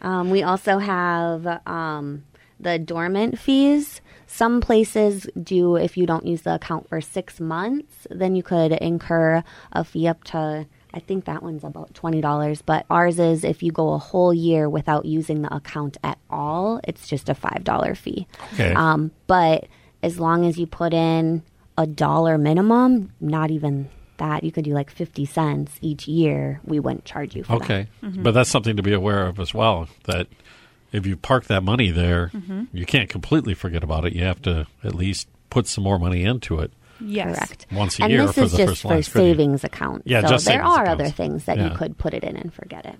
Um, 0.00 0.30
we 0.30 0.44
also 0.44 0.78
have 0.78 1.60
um, 1.66 2.24
the 2.60 2.78
dormant 2.78 3.38
fees. 3.38 4.00
Some 4.26 4.60
places 4.60 5.26
do, 5.42 5.76
if 5.76 5.96
you 5.96 6.06
don't 6.06 6.26
use 6.26 6.42
the 6.42 6.54
account 6.54 6.88
for 6.88 7.00
six 7.00 7.40
months, 7.40 8.06
then 8.10 8.36
you 8.36 8.42
could 8.42 8.72
incur 8.72 9.42
a 9.72 9.84
fee 9.84 10.06
up 10.06 10.22
to, 10.24 10.66
I 10.94 11.00
think 11.00 11.24
that 11.24 11.42
one's 11.42 11.64
about 11.64 11.94
$20. 11.94 12.62
But 12.64 12.86
ours 12.90 13.18
is 13.18 13.42
if 13.42 13.62
you 13.62 13.72
go 13.72 13.92
a 13.92 13.98
whole 13.98 14.32
year 14.32 14.68
without 14.68 15.04
using 15.04 15.42
the 15.42 15.52
account 15.54 15.96
at 16.04 16.18
all, 16.30 16.80
it's 16.84 17.08
just 17.08 17.28
a 17.28 17.34
$5 17.34 17.96
fee. 17.96 18.26
Okay. 18.54 18.72
Um, 18.74 19.10
but 19.26 19.66
as 20.02 20.20
long 20.20 20.44
as 20.46 20.58
you 20.58 20.66
put 20.66 20.94
in 20.94 21.42
a 21.78 21.86
dollar 21.86 22.36
minimum, 22.36 23.10
not 23.20 23.50
even 23.50 23.88
that, 24.18 24.42
you 24.44 24.52
could 24.52 24.64
do 24.64 24.74
like 24.74 24.90
50 24.90 25.24
cents 25.24 25.78
each 25.80 26.06
year, 26.08 26.60
we 26.64 26.78
wouldn't 26.80 27.04
charge 27.06 27.34
you 27.36 27.44
for 27.44 27.58
that. 27.58 27.64
Okay, 27.64 27.86
but 28.02 28.32
that's 28.34 28.50
something 28.50 28.76
to 28.76 28.82
be 28.82 28.92
aware 28.92 29.26
of 29.26 29.38
as 29.40 29.54
well. 29.54 29.88
That 30.04 30.26
if 30.92 31.06
you 31.06 31.16
park 31.16 31.44
that 31.44 31.62
money 31.62 31.90
there, 31.90 32.30
Mm-hmm. 32.34 32.64
you 32.76 32.84
can't 32.84 33.08
completely 33.08 33.54
forget 33.54 33.82
about 33.84 34.04
it. 34.04 34.12
You 34.14 34.24
have 34.24 34.42
to 34.42 34.66
at 34.84 34.94
least 34.94 35.28
put 35.50 35.66
some 35.68 35.84
more 35.84 35.98
money 35.98 36.24
into 36.24 36.58
it. 36.58 36.72
Yes. 37.00 37.36
Correct. 37.38 37.66
Once 37.70 37.98
a 38.00 38.02
and 38.02 38.12
year 38.12 38.26
this 38.26 38.34
for 38.34 38.42
is 38.42 38.50
the 38.52 38.56
just 38.58 38.68
first 38.70 38.82
for 38.82 38.88
line 38.88 38.98
of 38.98 39.12
credit. 39.12 39.28
savings 39.30 39.64
account. 39.64 40.02
Yeah, 40.04 40.22
so 40.22 40.28
just 40.30 40.46
there 40.46 40.64
are 40.64 40.82
accounts. 40.82 41.00
other 41.00 41.10
things 41.12 41.44
that 41.44 41.56
Yeah. 41.58 41.70
you 41.70 41.76
could 41.76 41.96
put 41.96 42.12
it 42.12 42.24
in 42.24 42.36
and 42.36 42.52
forget 42.52 42.84
it. 42.86 42.96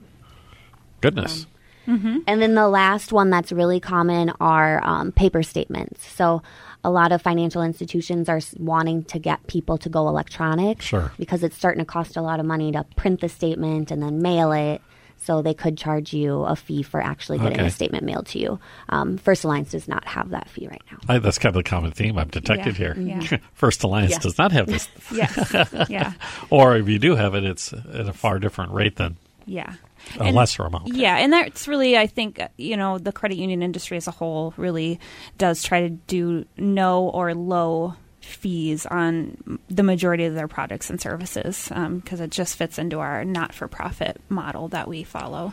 Goodness, 1.01 1.47
And 1.87 2.23
then 2.27 2.55
the 2.55 2.69
last 2.69 3.13
one 3.13 3.31
that's 3.31 3.51
really 3.51 3.81
common 3.81 4.31
are 4.41 4.81
um, 4.85 5.11
paper 5.11 5.43
statements. 5.43 6.07
So 6.07 6.43
a 6.85 6.91
lot 6.91 7.13
of 7.13 7.21
financial 7.21 7.63
institutions 7.63 8.29
are 8.29 8.41
wanting 8.59 9.05
to 9.05 9.19
get 9.19 9.47
people 9.47 9.79
to 9.79 9.89
go 9.89 10.09
electronic. 10.09 10.81
Sure. 10.83 11.13
Because 11.19 11.43
it's 11.43 11.57
starting 11.57 11.81
to 11.81 11.85
cost 11.85 12.17
a 12.17 12.23
lot 12.23 12.41
of 12.41 12.47
money 12.47 12.73
to 12.73 12.85
print 12.97 13.21
the 13.21 13.29
statement 13.29 13.91
and 13.91 14.03
then 14.03 14.23
mail 14.23 14.53
it. 14.53 14.81
So 15.21 15.43
they 15.43 15.53
could 15.55 15.77
charge 15.77 16.13
you 16.13 16.43
a 16.45 16.55
fee 16.55 16.85
for 16.85 17.01
actually 17.03 17.39
getting 17.39 17.55
Okay. 17.55 17.65
the 17.65 17.71
statement 17.71 18.05
mailed 18.05 18.27
to 18.29 18.39
you. 18.39 18.61
Um, 18.89 19.19
First 19.19 19.43
Alliance 19.43 19.73
does 19.73 19.89
not 19.89 20.05
have 20.05 20.31
that 20.31 20.49
fee 20.49 20.69
right 20.69 20.81
now. 20.93 20.99
I, 21.09 21.19
that's 21.19 21.39
kind 21.41 21.55
of 21.57 21.65
the 21.65 21.69
common 21.69 21.91
theme 21.91 22.17
I've 22.17 22.31
detected 22.31 22.79
Yeah, 22.79 22.95
here. 22.95 23.19
yeah. 23.31 23.39
First 23.55 23.83
Alliance 23.83 24.13
Yeah. 24.13 24.19
does 24.21 24.39
not 24.39 24.53
have 24.53 24.69
this, 24.69 24.89
Yes. 25.13 25.53
Yeah. 25.91 26.13
or 26.51 26.77
if 26.77 26.89
you 26.89 27.01
do 27.01 27.17
have 27.17 27.35
it, 27.35 27.43
it's 27.43 27.73
at 27.73 28.09
a 28.09 28.13
far 28.13 28.39
different 28.39 28.71
rate 28.71 28.95
than 28.95 29.17
Yeah. 29.45 29.75
A 30.19 30.25
And- 30.25 30.37
lesser 30.37 30.65
amount. 30.65 30.95
Yeah, 30.95 31.17
and 31.17 31.33
that's 31.33 31.69
really, 31.69 31.97
I 31.97 32.07
think, 32.07 32.41
uh, 32.41 32.49
you 32.57 32.77
know, 32.77 32.99
the 32.99 33.13
credit 33.13 33.39
union 33.39 33.63
industry 33.63 33.97
as 33.97 34.07
a 34.07 34.11
whole 34.13 34.55
really 34.57 35.01
does 35.39 35.63
try 35.63 35.83
to 35.83 35.91
do 35.91 36.45
no 36.57 37.09
or 37.09 37.35
low 37.35 37.95
fees 38.21 38.85
on 38.87 39.59
the 39.69 39.83
majority 39.83 40.25
of 40.27 40.35
their 40.35 40.49
products 40.49 40.91
and 40.91 41.01
services 41.01 41.69
because 41.69 42.21
it 42.21 42.31
just 42.31 42.57
fits 42.57 42.79
into 42.79 42.99
our 42.99 43.25
not-for-profit 43.25 44.21
model 44.29 44.69
that 44.69 44.87
we 44.89 45.03
follow. 45.03 45.53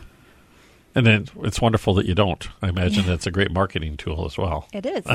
And 0.94 1.06
then 1.06 1.26
it's 1.42 1.60
wonderful 1.60 1.94
that 1.94 2.06
you 2.06 2.14
don't. 2.14 2.46
I 2.62 2.68
imagine 2.68 3.04
that's 3.06 3.26
a 3.26 3.30
great 3.30 3.50
marketing 3.50 3.98
tool 3.98 4.24
as 4.24 4.38
well. 4.38 4.66
It 4.72 4.86
is 4.86 5.04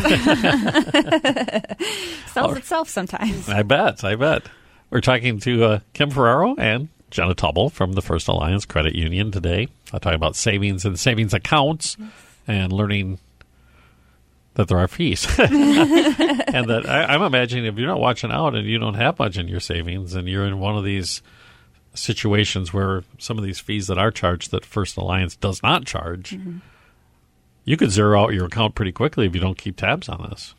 sells 2.31 2.57
itself 2.57 2.89
sometimes. 2.89 3.49
I 3.49 3.63
bet. 3.63 4.03
I 4.03 4.15
bet. 4.15 4.43
We're 4.89 5.01
talking 5.01 5.39
to 5.41 5.63
uh, 5.63 5.79
Kim 5.93 6.09
Ferraro 6.11 6.55
and 6.57 6.89
Jenna 7.11 7.35
Taubel 7.35 7.71
from 7.71 7.93
the 7.93 8.01
First 8.01 8.27
Alliance 8.27 8.65
Credit 8.65 8.95
Union 8.95 9.31
today. 9.31 9.67
I 9.93 9.99
talk 9.99 10.15
about 10.15 10.35
savings 10.35 10.85
and 10.85 10.99
savings 10.99 11.33
accounts 11.33 11.97
and 12.47 12.73
learning 12.73 13.19
that 14.55 14.67
there 14.67 14.77
are 14.77 14.87
fees. 14.87 15.27
and 15.39 16.69
that 16.69 16.83
I, 16.87 17.05
I'm 17.05 17.21
imagining 17.21 17.65
if 17.65 17.77
you're 17.77 17.87
not 17.87 17.99
watching 17.99 18.31
out 18.31 18.55
and 18.55 18.67
you 18.67 18.79
don't 18.79 18.95
have 18.95 19.19
much 19.19 19.37
in 19.37 19.47
your 19.47 19.59
savings 19.59 20.15
and 20.15 20.27
you're 20.27 20.45
in 20.45 20.59
one 20.59 20.77
of 20.77 20.83
these 20.83 21.21
situations 21.93 22.73
where 22.73 23.03
some 23.17 23.37
of 23.37 23.43
these 23.43 23.59
fees 23.59 23.87
that 23.87 23.97
are 23.97 24.11
charged 24.11 24.51
that 24.51 24.65
First 24.65 24.97
Alliance 24.97 25.35
does 25.35 25.61
not 25.61 25.85
charge, 25.85 26.31
mm-hmm. 26.31 26.57
you 27.65 27.77
could 27.77 27.91
zero 27.91 28.23
out 28.23 28.33
your 28.33 28.45
account 28.45 28.75
pretty 28.75 28.91
quickly 28.91 29.25
if 29.25 29.35
you 29.35 29.41
don't 29.41 29.57
keep 29.57 29.77
tabs 29.77 30.09
on 30.09 30.29
this. 30.29 30.55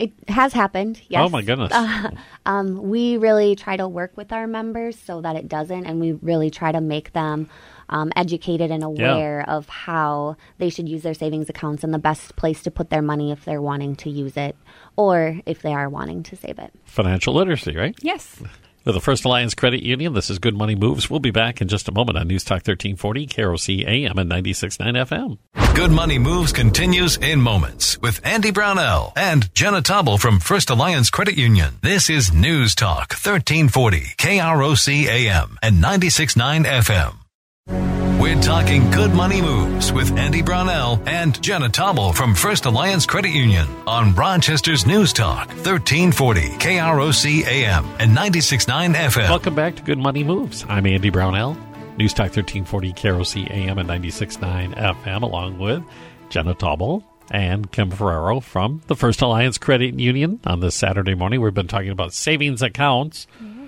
It 0.00 0.12
has 0.28 0.54
happened. 0.54 1.02
Yes. 1.08 1.26
Oh 1.26 1.28
my 1.28 1.42
goodness. 1.42 1.70
Uh, 1.72 2.10
um, 2.46 2.88
we 2.88 3.18
really 3.18 3.54
try 3.54 3.76
to 3.76 3.86
work 3.86 4.16
with 4.16 4.32
our 4.32 4.46
members 4.46 4.98
so 4.98 5.20
that 5.20 5.36
it 5.36 5.46
doesn't, 5.46 5.84
and 5.84 6.00
we 6.00 6.12
really 6.12 6.50
try 6.50 6.72
to 6.72 6.80
make 6.80 7.12
them 7.12 7.50
um, 7.90 8.10
educated 8.16 8.70
and 8.70 8.82
aware 8.82 9.44
yeah. 9.46 9.54
of 9.54 9.68
how 9.68 10.36
they 10.56 10.70
should 10.70 10.88
use 10.88 11.02
their 11.02 11.12
savings 11.12 11.50
accounts 11.50 11.84
and 11.84 11.92
the 11.92 11.98
best 11.98 12.34
place 12.36 12.62
to 12.62 12.70
put 12.70 12.88
their 12.88 13.02
money 13.02 13.30
if 13.30 13.44
they're 13.44 13.60
wanting 13.60 13.94
to 13.96 14.08
use 14.08 14.38
it 14.38 14.56
or 14.96 15.38
if 15.44 15.60
they 15.60 15.74
are 15.74 15.90
wanting 15.90 16.22
to 16.22 16.36
save 16.36 16.58
it. 16.58 16.72
Financial 16.86 17.34
literacy, 17.34 17.76
right? 17.76 17.94
Yes. 18.00 18.42
With 18.84 18.94
the 18.94 19.00
First 19.00 19.26
Alliance 19.26 19.54
Credit 19.54 19.82
Union, 19.82 20.14
this 20.14 20.30
is 20.30 20.38
Good 20.38 20.56
Money 20.56 20.74
Moves. 20.74 21.10
We'll 21.10 21.20
be 21.20 21.30
back 21.30 21.60
in 21.60 21.68
just 21.68 21.88
a 21.88 21.92
moment 21.92 22.16
on 22.16 22.28
News 22.28 22.44
Talk 22.44 22.66
1340, 22.66 23.26
KROC 23.26 23.86
AM 23.86 24.18
and 24.18 24.30
96.9 24.30 25.06
FM. 25.06 25.74
Good 25.74 25.90
Money 25.90 26.18
Moves 26.18 26.52
continues 26.52 27.18
in 27.18 27.42
moments 27.42 27.98
with 28.00 28.24
Andy 28.24 28.50
Brownell 28.50 29.12
and 29.16 29.54
Jenna 29.54 29.82
Taubel 29.82 30.18
from 30.18 30.40
First 30.40 30.70
Alliance 30.70 31.10
Credit 31.10 31.36
Union. 31.36 31.74
This 31.82 32.08
is 32.08 32.32
News 32.32 32.74
Talk 32.74 33.12
1340, 33.12 34.00
KROC 34.16 35.06
AM 35.06 35.58
and 35.62 35.76
96.9 35.76 36.64
FM. 36.64 37.99
We're 38.20 38.38
talking 38.42 38.90
good 38.90 39.14
money 39.14 39.40
moves 39.40 39.94
with 39.94 40.14
Andy 40.18 40.42
Brownell 40.42 41.00
and 41.06 41.42
Jenna 41.42 41.70
Taubel 41.70 42.14
from 42.14 42.34
First 42.34 42.66
Alliance 42.66 43.06
Credit 43.06 43.30
Union 43.30 43.66
on 43.86 44.14
Rochester's 44.14 44.84
News 44.84 45.14
Talk, 45.14 45.48
1340 45.48 46.40
KROC 46.58 47.46
AM 47.46 47.86
and 47.98 48.14
96.9 48.14 48.94
FM. 48.94 49.30
Welcome 49.30 49.54
back 49.54 49.76
to 49.76 49.82
Good 49.82 49.96
Money 49.96 50.22
Moves. 50.22 50.66
I'm 50.68 50.84
Andy 50.84 51.08
Brownell, 51.08 51.56
News 51.96 52.12
Talk 52.12 52.36
1340 52.36 52.92
KROC 52.92 53.50
AM 53.52 53.78
and 53.78 53.88
96.9 53.88 54.74
FM, 54.74 55.22
along 55.22 55.58
with 55.58 55.82
Jenna 56.28 56.54
Taubel 56.54 57.02
and 57.30 57.72
Kim 57.72 57.90
Ferraro 57.90 58.40
from 58.40 58.82
the 58.88 58.96
First 58.96 59.22
Alliance 59.22 59.56
Credit 59.56 59.98
Union. 59.98 60.40
On 60.44 60.60
this 60.60 60.74
Saturday 60.74 61.14
morning, 61.14 61.40
we've 61.40 61.54
been 61.54 61.68
talking 61.68 61.88
about 61.88 62.12
savings 62.12 62.60
accounts. 62.60 63.26
Mm-hmm 63.42 63.60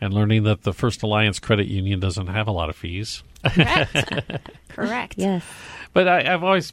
and 0.00 0.14
learning 0.14 0.44
that 0.44 0.62
the 0.62 0.72
First 0.72 1.02
Alliance 1.02 1.38
Credit 1.38 1.66
Union 1.66 2.00
doesn't 2.00 2.28
have 2.28 2.48
a 2.48 2.52
lot 2.52 2.70
of 2.70 2.76
fees. 2.76 3.22
Correct. 3.44 4.48
Correct. 4.68 5.14
Yes. 5.16 5.44
But 5.92 6.08
I, 6.08 6.22
have 6.22 6.44
always 6.44 6.72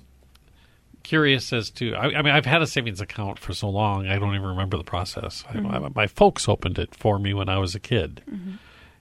curious 1.03 1.53
as 1.53 1.69
to. 1.71 1.93
I, 1.95 2.17
I, 2.17 2.21
mean, 2.21 2.33
I've 2.33 2.45
had 2.45 2.61
a 2.61 2.67
savings 2.67 3.01
account 3.01 3.39
for 3.39 3.53
so 3.53 3.69
long, 3.69 4.07
I 4.07 4.19
don't 4.19 4.35
even 4.35 4.47
remember 4.47 4.77
the 4.77 4.83
process. 4.83 5.43
Mm-hmm. 5.49 5.85
I, 5.85 5.89
my 5.95 6.07
folks 6.07 6.47
opened 6.47 6.77
it 6.79 6.93
for 6.95 7.17
me 7.17 7.33
when 7.33 7.49
I 7.49 7.57
was 7.57 7.75
a 7.75 7.79
kid. 7.79 8.21
Mm-hmm. 8.29 8.55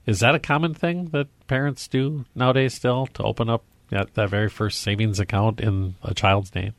Is 0.06 0.20
that 0.20 0.34
a 0.34 0.38
common 0.38 0.72
thing 0.72 1.06
that 1.06 1.26
parents 1.48 1.88
do 1.88 2.24
nowadays 2.34 2.74
still 2.74 3.06
to 3.08 3.24
open 3.24 3.50
up 3.50 3.64
that, 3.90 4.14
that 4.14 4.30
very 4.30 4.48
first 4.48 4.80
savings 4.80 5.18
account 5.18 5.60
in 5.60 5.96
a 6.02 6.14
child's 6.14 6.54
name? 6.54 6.74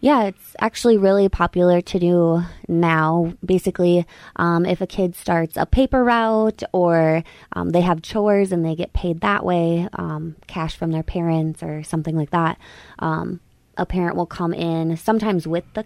Yeah, 0.00 0.24
it's 0.24 0.54
actually 0.60 0.98
really 0.98 1.28
popular 1.28 1.80
to 1.80 1.98
do 1.98 2.42
now. 2.68 3.32
Basically, 3.44 4.06
um, 4.36 4.66
if 4.66 4.80
a 4.80 4.86
kid 4.86 5.16
starts 5.16 5.56
a 5.56 5.66
paper 5.66 6.04
route 6.04 6.62
or 6.72 7.24
um, 7.52 7.70
they 7.70 7.80
have 7.80 8.02
chores 8.02 8.52
and 8.52 8.64
they 8.64 8.74
get 8.74 8.92
paid 8.92 9.20
that 9.20 9.44
way, 9.44 9.88
um, 9.94 10.36
cash 10.46 10.76
from 10.76 10.92
their 10.92 11.02
parents 11.02 11.62
or 11.62 11.82
something 11.82 12.16
like 12.16 12.30
that, 12.30 12.58
um, 12.98 13.40
a 13.76 13.86
parent 13.86 14.16
will 14.16 14.26
come 14.26 14.52
in 14.54 14.96
sometimes 14.96 15.46
with 15.46 15.64
the 15.74 15.84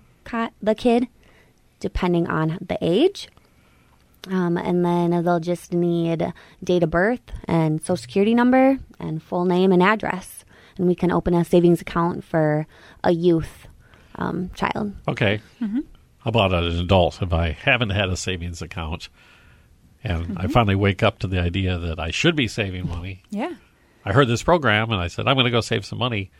the 0.62 0.74
kid, 0.74 1.08
depending 1.80 2.28
on 2.28 2.58
the 2.60 2.78
age. 2.80 3.28
Um, 4.28 4.56
and 4.56 4.84
then 4.84 5.24
they'll 5.24 5.40
just 5.40 5.72
need 5.72 6.32
date 6.62 6.82
of 6.82 6.90
birth 6.90 7.22
and 7.46 7.80
social 7.80 7.96
security 7.96 8.34
number 8.34 8.78
and 8.98 9.22
full 9.22 9.44
name 9.44 9.72
and 9.72 9.82
address. 9.82 10.44
And 10.76 10.86
we 10.86 10.94
can 10.94 11.10
open 11.10 11.34
a 11.34 11.44
savings 11.44 11.80
account 11.80 12.22
for 12.22 12.66
a 13.02 13.12
youth 13.12 13.66
um, 14.16 14.50
child. 14.54 14.94
Okay. 15.08 15.40
Mm-hmm. 15.60 15.80
How 16.18 16.28
about 16.28 16.52
an 16.52 16.78
adult? 16.78 17.22
If 17.22 17.32
I 17.32 17.52
haven't 17.52 17.90
had 17.90 18.08
a 18.10 18.16
savings 18.16 18.62
account 18.62 19.08
and 20.02 20.26
mm-hmm. 20.26 20.38
I 20.38 20.46
finally 20.46 20.74
wake 20.74 21.02
up 21.02 21.18
to 21.20 21.26
the 21.26 21.40
idea 21.40 21.78
that 21.78 21.98
I 21.98 22.10
should 22.10 22.36
be 22.36 22.48
saving 22.48 22.88
money. 22.88 23.22
Yeah. 23.30 23.54
I 24.04 24.12
heard 24.12 24.28
this 24.28 24.42
program 24.42 24.90
and 24.90 25.00
I 25.00 25.08
said, 25.08 25.26
I'm 25.26 25.34
going 25.34 25.44
to 25.44 25.50
go 25.50 25.60
save 25.60 25.84
some 25.84 25.98
money. 25.98 26.30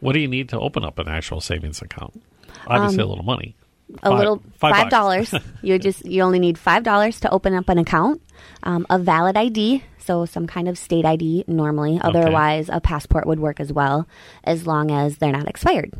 What 0.00 0.12
do 0.12 0.20
you 0.20 0.28
need 0.28 0.48
to 0.50 0.58
open 0.58 0.84
up 0.84 0.98
an 0.98 1.08
actual 1.08 1.40
savings 1.40 1.82
account? 1.82 2.20
Obviously, 2.66 3.02
um, 3.02 3.06
a 3.06 3.10
little 3.10 3.24
money. 3.24 3.56
A 4.02 4.10
five, 4.10 4.18
little 4.18 4.42
five 4.56 4.90
dollars. 4.90 5.34
you 5.62 5.78
just 5.78 6.04
you 6.04 6.22
only 6.22 6.38
need 6.38 6.58
five 6.58 6.82
dollars 6.82 7.20
to 7.20 7.30
open 7.30 7.54
up 7.54 7.68
an 7.68 7.78
account. 7.78 8.20
Um, 8.62 8.86
a 8.90 8.98
valid 8.98 9.36
ID, 9.36 9.82
so 9.98 10.26
some 10.26 10.46
kind 10.46 10.68
of 10.68 10.76
state 10.76 11.06
ID 11.06 11.44
normally. 11.46 11.98
Otherwise, 12.00 12.68
okay. 12.68 12.76
a 12.76 12.80
passport 12.80 13.26
would 13.26 13.40
work 13.40 13.60
as 13.60 13.72
well, 13.72 14.06
as 14.44 14.66
long 14.66 14.90
as 14.90 15.18
they're 15.18 15.32
not 15.32 15.48
expired. 15.48 15.94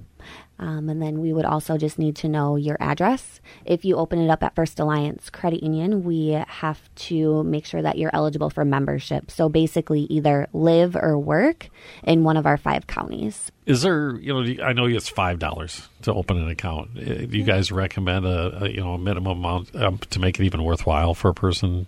Um, 0.61 0.89
and 0.89 1.01
then 1.01 1.21
we 1.21 1.33
would 1.33 1.45
also 1.45 1.79
just 1.79 1.99
need 1.99 2.17
to 2.17 2.29
know 2.29 2.57
your 2.57 2.77
address. 2.81 3.41
If 3.65 3.85
you 3.85 3.97
open 3.97 4.21
it 4.21 4.29
up 4.29 4.43
at 4.43 4.57
First 4.57 4.81
Alliance 4.81 5.31
Credit 5.31 5.63
Union, 5.63 6.03
we 6.03 6.31
have 6.31 6.81
to 6.97 7.45
make 7.45 7.65
sure 7.65 7.81
that 7.81 7.97
you're 7.97 8.11
eligible 8.13 8.51
for 8.51 8.65
membership. 8.65 9.31
So 9.31 9.49
basically, 9.49 10.01
either 10.03 10.49
live 10.53 10.97
or 10.97 11.17
work 11.17 11.69
in 12.03 12.25
one 12.25 12.37
of 12.37 12.45
our 12.45 12.57
five 12.57 12.89
counties. 12.89 13.53
Is 13.67 13.83
there, 13.83 14.17
you 14.17 14.33
know, 14.33 14.65
I 14.65 14.73
know 14.73 14.87
it's 14.87 15.09
five 15.09 15.39
dollars 15.39 15.89
to 16.03 16.13
open 16.13 16.39
an 16.39 16.49
account. 16.49 16.91
Uh, 16.99 17.27
do 17.27 17.39
you 17.39 17.45
guys 17.45 17.71
recommend 17.71 18.27
a, 18.27 18.65
a 18.65 18.69
you 18.69 18.81
know 18.81 18.95
a 18.95 18.99
minimum 18.99 19.39
amount 19.39 19.77
um, 19.77 19.99
to 20.11 20.19
make 20.19 20.41
it 20.41 20.45
even 20.45 20.65
worthwhile 20.65 21.15
for 21.15 21.29
a 21.29 21.35
person 21.35 21.87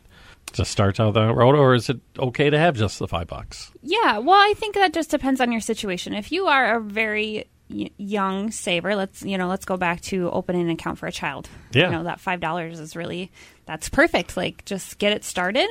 to 0.53 0.65
start 0.65 1.01
out 1.01 1.15
that 1.15 1.35
road, 1.35 1.55
or 1.55 1.75
is 1.75 1.89
it 1.89 2.01
okay 2.19 2.51
to 2.51 2.59
have 2.59 2.77
just 2.77 2.99
the 2.99 3.09
five 3.09 3.27
bucks? 3.27 3.73
Yeah, 3.83 4.19
well, 4.19 4.37
I 4.37 4.55
think 4.57 4.75
that 4.75 4.93
just 4.93 5.11
depends 5.11 5.41
on 5.41 5.53
your 5.53 5.61
situation. 5.61 6.13
If 6.15 6.33
you 6.33 6.47
are 6.47 6.77
a 6.77 6.81
very 6.81 7.47
young 7.71 8.51
saver 8.51 8.97
let's 8.97 9.23
you 9.23 9.39
know 9.39 9.49
let's 9.49 9.65
go 9.65 9.77
back 9.77 10.01
to 10.01 10.31
opening 10.31 10.63
an 10.63 10.71
account 10.71 10.99
for 10.99 11.07
a 11.07 11.13
child. 11.13 11.49
Yeah. 11.73 11.87
you 11.87 11.93
know 11.93 12.05
that 12.05 12.21
five 12.21 12.41
dollars 12.41 12.81
is 12.81 12.97
really 12.97 13.31
that's 13.67 13.89
perfect 13.89 14.37
like 14.37 14.65
just 14.65 14.99
get 14.99 15.13
it 15.13 15.25
started. 15.25 15.69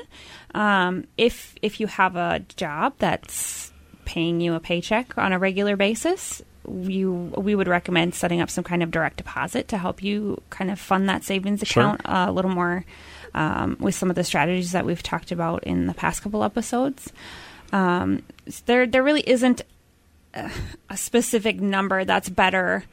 Um, 0.53 1.05
if 1.17 1.55
if 1.61 1.79
you 1.79 1.87
have 1.87 2.15
a 2.15 2.39
job 2.55 2.93
that's 2.99 3.71
paying 4.05 4.41
you 4.41 4.55
a 4.55 4.59
paycheck 4.59 5.17
on 5.17 5.33
a 5.33 5.39
regular 5.39 5.75
basis 5.75 6.41
you 6.67 7.11
we 7.37 7.55
would 7.55 7.67
recommend 7.67 8.13
setting 8.13 8.41
up 8.41 8.49
some 8.49 8.63
kind 8.63 8.83
of 8.83 8.91
direct 8.91 9.17
deposit 9.17 9.67
to 9.69 9.77
help 9.77 10.03
you 10.03 10.41
kind 10.49 10.69
of 10.69 10.79
fund 10.79 11.09
that 11.09 11.23
savings 11.23 11.61
account 11.61 12.01
sure. 12.05 12.11
uh, 12.11 12.29
a 12.29 12.31
little 12.31 12.51
more 12.51 12.85
um, 13.33 13.77
with 13.79 13.95
some 13.95 14.09
of 14.09 14.15
the 14.15 14.23
strategies 14.23 14.71
that 14.71 14.85
we've 14.85 15.03
talked 15.03 15.31
about 15.31 15.63
in 15.63 15.87
the 15.87 15.93
past 15.93 16.21
couple 16.21 16.43
episodes. 16.43 17.11
Um, 17.71 18.23
there 18.65 18.87
there 18.87 19.03
really 19.03 19.21
isn't 19.27 19.61
a 20.33 20.97
specific 20.97 21.59
number 21.59 22.05
that's 22.05 22.29
better 22.29 22.83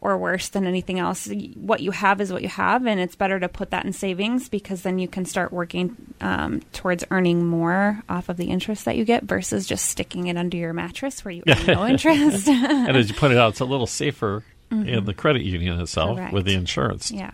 or 0.00 0.16
worse 0.16 0.48
than 0.48 0.66
anything 0.66 0.98
else. 0.98 1.28
What 1.54 1.80
you 1.80 1.90
have 1.90 2.20
is 2.20 2.32
what 2.32 2.42
you 2.42 2.48
have, 2.48 2.86
and 2.86 2.98
it's 2.98 3.16
better 3.16 3.38
to 3.38 3.48
put 3.48 3.70
that 3.70 3.84
in 3.84 3.92
savings 3.92 4.48
because 4.48 4.82
then 4.82 4.98
you 4.98 5.08
can 5.08 5.24
start 5.24 5.52
working 5.52 5.96
um, 6.20 6.60
towards 6.72 7.04
earning 7.10 7.44
more 7.44 8.02
off 8.08 8.28
of 8.28 8.36
the 8.36 8.46
interest 8.46 8.86
that 8.86 8.96
you 8.96 9.04
get 9.04 9.24
versus 9.24 9.66
just 9.66 9.86
sticking 9.86 10.28
it 10.28 10.36
under 10.36 10.56
your 10.56 10.72
mattress 10.72 11.24
where 11.24 11.32
you 11.32 11.42
earn 11.46 11.66
no 11.66 11.86
interest. 11.88 12.48
and 12.48 12.96
as 12.96 13.08
you 13.08 13.14
pointed 13.14 13.38
out, 13.38 13.50
it's 13.50 13.60
a 13.60 13.64
little 13.64 13.86
safer 13.86 14.42
mm-hmm. 14.70 14.88
in 14.88 15.04
the 15.04 15.14
credit 15.14 15.42
union 15.42 15.78
itself 15.80 16.16
Correct. 16.16 16.32
with 16.32 16.46
the 16.46 16.54
insurance. 16.54 17.10
Yeah. 17.10 17.32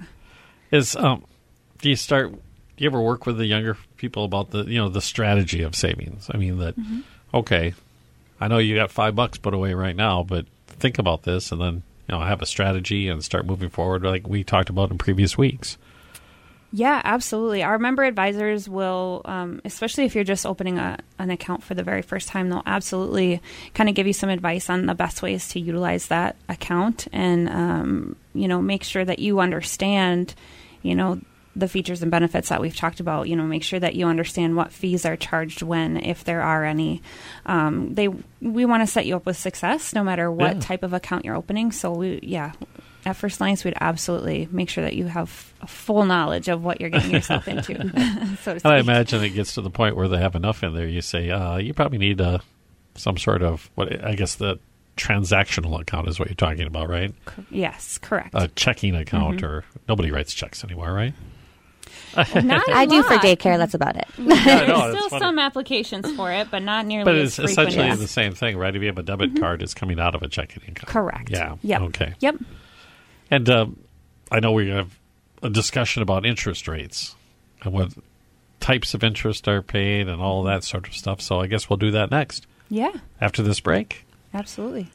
Is 0.73 0.97
um, 0.97 1.25
do 1.81 1.89
you 1.89 1.97
start? 1.97 2.33
Do 2.33 2.85
you 2.85 2.91
ever 2.91 3.01
work 3.01 3.27
with 3.27 3.39
the 3.39 3.47
younger 3.47 3.79
people 3.97 4.25
about 4.25 4.51
the 4.51 4.65
you 4.65 4.79
know 4.79 4.89
the 4.89 5.01
strategy 5.01 5.63
of 5.63 5.77
savings? 5.77 6.29
I 6.33 6.37
mean 6.37 6.59
that. 6.59 6.77
Mm-hmm. 6.77 7.01
Okay, 7.33 7.75
I 8.41 8.49
know 8.49 8.59
you 8.59 8.77
got 8.77 8.91
five 8.91 9.15
bucks 9.15 9.39
put 9.39 9.55
away 9.55 9.75
right 9.75 9.97
now, 9.97 10.23
but 10.23 10.47
think 10.67 10.99
about 10.99 11.23
this 11.23 11.53
and 11.53 11.61
then 11.61 11.83
you 12.09 12.15
know 12.15 12.21
have 12.21 12.43
a 12.43 12.47
strategy 12.47 13.09
and 13.09 13.25
start 13.25 13.47
moving 13.47 13.71
forward 13.71 14.03
like 14.03 14.29
we 14.29 14.45
talked 14.45 14.71
about 14.71 14.91
in 14.91 14.99
previous 14.99 15.39
weeks. 15.39 15.79
Yeah, 16.73 17.01
absolutely. 17.05 17.63
Our 17.63 17.79
member 17.79 18.03
advisors 18.03 18.69
will, 18.69 19.23
um, 19.25 19.63
especially 19.65 20.05
if 20.05 20.15
you're 20.15 20.25
just 20.25 20.45
opening 20.45 20.79
a, 20.79 20.99
an 21.19 21.31
account 21.31 21.63
for 21.63 21.75
the 21.75 21.83
very 21.83 22.03
first 22.03 22.29
time, 22.29 22.51
they'll 22.51 22.63
absolutely 22.67 23.41
kind 23.73 23.89
of 23.89 23.95
give 23.95 24.07
you 24.07 24.13
some 24.13 24.29
advice 24.29 24.69
on 24.69 24.87
the 24.87 24.95
best 24.95 25.23
ways 25.23 25.49
to 25.51 25.61
utilize 25.61 26.09
that 26.09 26.37
account 26.49 27.07
and, 27.13 27.49
um, 27.49 28.17
you 28.35 28.49
know, 28.49 28.61
make 28.61 28.83
sure 28.83 29.05
that 29.05 29.21
you 29.21 29.39
understand, 29.41 30.35
you 30.83 30.95
know, 30.95 31.21
the 31.57 31.69
features 31.69 32.03
and 32.03 32.11
benefits 32.11 32.51
that 32.51 32.61
we've 32.61 32.77
talked 32.77 33.01
about. 33.01 33.29
You 33.29 33.35
know, 33.35 33.45
make 33.45 33.65
sure 33.65 33.81
that 33.81 33.95
you 33.95 34.07
understand 34.07 34.57
what 34.57 34.73
fees 34.73 35.05
are 35.05 35.17
charged 35.17 35.63
when, 35.63 35.97
if 35.97 36.23
there 36.25 36.43
are 36.43 36.65
any. 36.65 37.03
Um, 37.47 37.95
they 37.95 38.09
we 38.41 38.65
want 38.65 38.83
to 38.83 38.87
set 38.87 39.07
you 39.07 39.17
up 39.17 39.27
with 39.27 39.37
success, 39.37 39.95
no 39.95 40.05
matter 40.05 40.31
what 40.31 40.57
yeah. 40.57 40.61
type 40.61 40.83
of 40.83 40.93
account 40.93 41.25
you're 41.25 41.35
opening. 41.35 41.73
So 41.73 41.93
we, 41.93 42.21
yeah, 42.23 42.53
at 43.07 43.17
First 43.17 43.41
Alliance, 43.41 43.65
we'd 43.65 43.75
absolutely 43.81 44.49
make 44.51 44.69
sure 44.69 44.85
that 44.85 44.95
you 44.95 45.07
have 45.07 45.53
a 45.63 45.67
full 45.67 46.05
knowledge 46.05 46.49
of 46.49 46.63
what 46.63 46.81
you're 46.81 46.91
getting 46.91 47.13
yourself 47.13 47.49
into. 47.49 47.75
so 48.43 48.55
to 48.55 48.61
speak. 48.61 48.67
I 48.67 48.79
imagine 48.79 49.25
it 49.25 49.31
gets 49.31 49.55
to 49.55 49.63
the 49.63 49.71
point 49.71 49.97
where 49.97 50.09
they 50.09 50.19
have 50.19 50.35
enough 50.35 50.63
in 50.63 50.75
there. 50.75 50.87
You 50.87 51.01
say, 51.01 51.31
uh, 51.31 51.57
you 51.57 51.73
probably 51.73 51.99
need 51.99 52.21
uh, 52.21 52.39
some 52.97 53.17
sort 53.17 53.43
of 53.43 53.71
what 53.75 54.05
I 54.05 54.15
guess 54.15 54.35
the 54.35 54.59
transactional 54.97 55.79
account 55.81 56.09
is 56.09 56.19
what 56.19 56.29
you're 56.29 56.35
talking 56.35 56.67
about, 56.67 56.89
right? 56.89 57.15
Yes, 57.51 57.99
correct. 57.99 58.31
A 58.35 58.49
checking 58.49 58.95
account, 58.95 59.43
or 59.43 59.65
nobody 59.89 60.11
writes 60.11 60.35
checks 60.35 60.65
anymore, 60.65 60.93
right? 60.93 61.15
Not 62.17 62.69
a 62.69 62.73
I 62.73 62.87
do 62.87 63.03
for 63.03 63.15
daycare. 63.17 63.59
That's 63.59 63.75
about 63.75 63.97
it. 63.97 64.07
I 64.19 64.23
know, 64.23 64.27
There's 64.27 64.69
it's 64.95 64.97
still 64.99 65.09
funny. 65.11 65.21
some 65.21 65.39
applications 65.39 66.11
for 66.13 66.33
it, 66.33 66.51
but 66.51 66.63
not 66.63 66.87
nearly 66.87 67.05
But 67.05 67.15
it's 67.17 67.37
frequent 67.37 67.51
essentially 67.53 67.89
as- 67.89 67.99
the 68.01 68.09
same 68.09 68.33
thing, 68.35 68.57
right? 68.57 68.75
If 68.75 68.81
you 68.83 68.89
have 68.89 68.99
a 68.99 69.03
debit 69.03 69.39
card, 69.41 69.63
it's 69.63 69.75
coming 69.75 70.01
out 70.01 70.15
of 70.15 70.23
a 70.23 70.29
checking 70.29 70.63
account. 70.63 70.87
Correct. 70.89 71.31
Yeah. 71.31 71.57
Yep. 71.63 71.81
Okay. 71.83 72.15
Yep. 72.21 72.37
And 73.31 73.51
um, 73.51 73.79
I 74.31 74.41
know 74.41 74.53
we 74.53 74.69
have 74.71 74.99
a 75.43 75.51
discussion 75.51 76.03
about 76.03 76.25
interest 76.25 76.67
rates 76.69 77.15
and 77.63 77.73
what 77.73 77.93
types 78.61 78.95
of 78.95 79.05
interest 79.05 79.47
are 79.49 79.63
paid 79.63 80.09
and 80.09 80.21
all 80.23 80.43
that 80.45 80.65
sort 80.65 80.87
of 80.89 80.95
stuff. 80.95 81.21
So 81.21 81.41
I 81.41 81.47
guess 81.47 81.69
we'll 81.69 81.77
do 81.77 81.91
that 81.93 82.11
next 82.11 82.47
Yeah. 82.69 82.93
after 83.21 83.43
this 83.43 83.61
break. 83.61 84.07
Absolutely. 84.33 84.91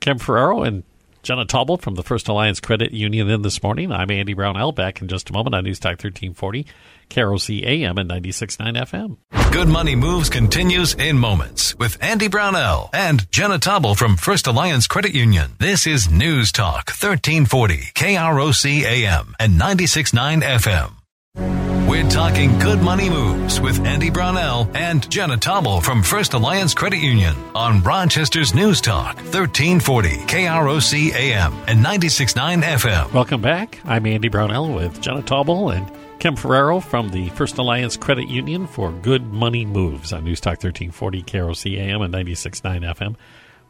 Kim 0.00 0.18
Ferraro 0.18 0.62
and 0.62 0.82
Jenna 1.26 1.44
Taubel 1.44 1.80
from 1.80 1.96
the 1.96 2.04
First 2.04 2.28
Alliance 2.28 2.60
Credit 2.60 2.92
Union 2.92 3.28
in 3.28 3.42
this 3.42 3.60
morning. 3.60 3.90
I'm 3.90 4.12
Andy 4.12 4.32
Brownell. 4.32 4.70
Back 4.70 5.02
in 5.02 5.08
just 5.08 5.28
a 5.28 5.32
moment 5.32 5.56
on 5.56 5.64
News 5.64 5.80
Talk 5.80 5.98
1340, 6.00 6.64
KROC 7.10 7.66
AM 7.66 7.98
and 7.98 8.08
96.9 8.08 8.76
FM. 8.76 9.52
Good 9.52 9.66
Money 9.66 9.96
Moves 9.96 10.30
continues 10.30 10.94
in 10.94 11.18
moments 11.18 11.76
with 11.76 12.00
Andy 12.00 12.28
Brownell 12.28 12.90
and 12.92 13.28
Jenna 13.32 13.58
Taubel 13.58 13.98
from 13.98 14.16
First 14.16 14.46
Alliance 14.46 14.86
Credit 14.86 15.16
Union. 15.16 15.50
This 15.58 15.88
is 15.88 16.08
News 16.08 16.52
Talk 16.52 16.90
1340 16.90 17.90
KROC 17.96 18.82
AM 18.84 19.34
and 19.40 19.60
96.9 19.60 20.44
FM. 20.44 20.92
We're 21.38 22.08
talking 22.08 22.58
good 22.58 22.80
money 22.80 23.10
moves 23.10 23.60
with 23.60 23.84
Andy 23.84 24.10
Brownell 24.10 24.70
and 24.74 25.08
Jenna 25.10 25.36
Taubel 25.36 25.82
from 25.82 26.02
First 26.02 26.32
Alliance 26.32 26.72
Credit 26.72 26.98
Union 26.98 27.36
on 27.54 27.82
Rochester's 27.82 28.54
News 28.54 28.80
Talk 28.80 29.16
1340 29.16 30.08
KROC 30.08 31.12
AM 31.12 31.52
and 31.68 31.84
96.9 31.84 32.62
FM. 32.62 33.12
Welcome 33.12 33.42
back. 33.42 33.80
I'm 33.84 34.06
Andy 34.06 34.28
Brownell 34.28 34.74
with 34.74 35.00
Jenna 35.02 35.22
Taubel 35.22 35.76
and 35.76 35.90
Kim 36.20 36.36
Ferraro 36.36 36.80
from 36.80 37.10
the 37.10 37.28
First 37.30 37.58
Alliance 37.58 37.98
Credit 37.98 38.28
Union 38.28 38.66
for 38.66 38.90
Good 38.90 39.32
Money 39.32 39.66
Moves 39.66 40.12
on 40.14 40.24
News 40.24 40.40
Talk 40.40 40.62
1340 40.62 41.22
KROC 41.22 41.76
AM 41.78 42.00
and 42.00 42.14
96.9 42.14 42.94
FM. 42.94 43.14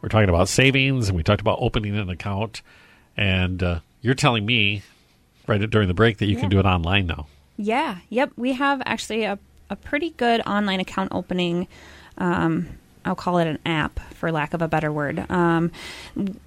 We're 0.01 0.09
talking 0.09 0.29
about 0.29 0.49
savings 0.49 1.09
and 1.09 1.17
we 1.17 1.25
talked 1.25 1.41
about 1.41 1.59
opening 1.61 1.97
an 1.97 2.11
account. 2.11 2.63
And 3.17 3.61
uh, 3.63 3.81
you're 4.03 4.15
telling 4.15 4.47
me 4.47 4.83
right 5.49 5.61
during 5.69 5.89
the 5.89 5.95
break 5.95 6.19
that 6.19 6.27
you 6.27 6.37
can 6.37 6.49
do 6.49 6.61
it 6.61 6.67
online 6.67 7.07
now. 7.07 7.27
Yeah. 7.57 7.99
Yep. 8.11 8.33
We 8.37 8.53
have 8.53 8.83
actually 8.85 9.25
a, 9.25 9.39
a 9.71 9.77
pretty 9.77 10.11
good 10.11 10.41
online 10.47 10.81
account 10.81 11.13
opening. 11.13 11.69
Um, 12.19 12.69
I'll 13.05 13.15
call 13.15 13.39
it 13.39 13.47
an 13.47 13.59
app 13.65 14.01
for 14.15 14.33
lack 14.33 14.53
of 14.53 14.63
a 14.63 14.69
better 14.69 14.91
word. 14.93 15.31
Um, 15.31 15.71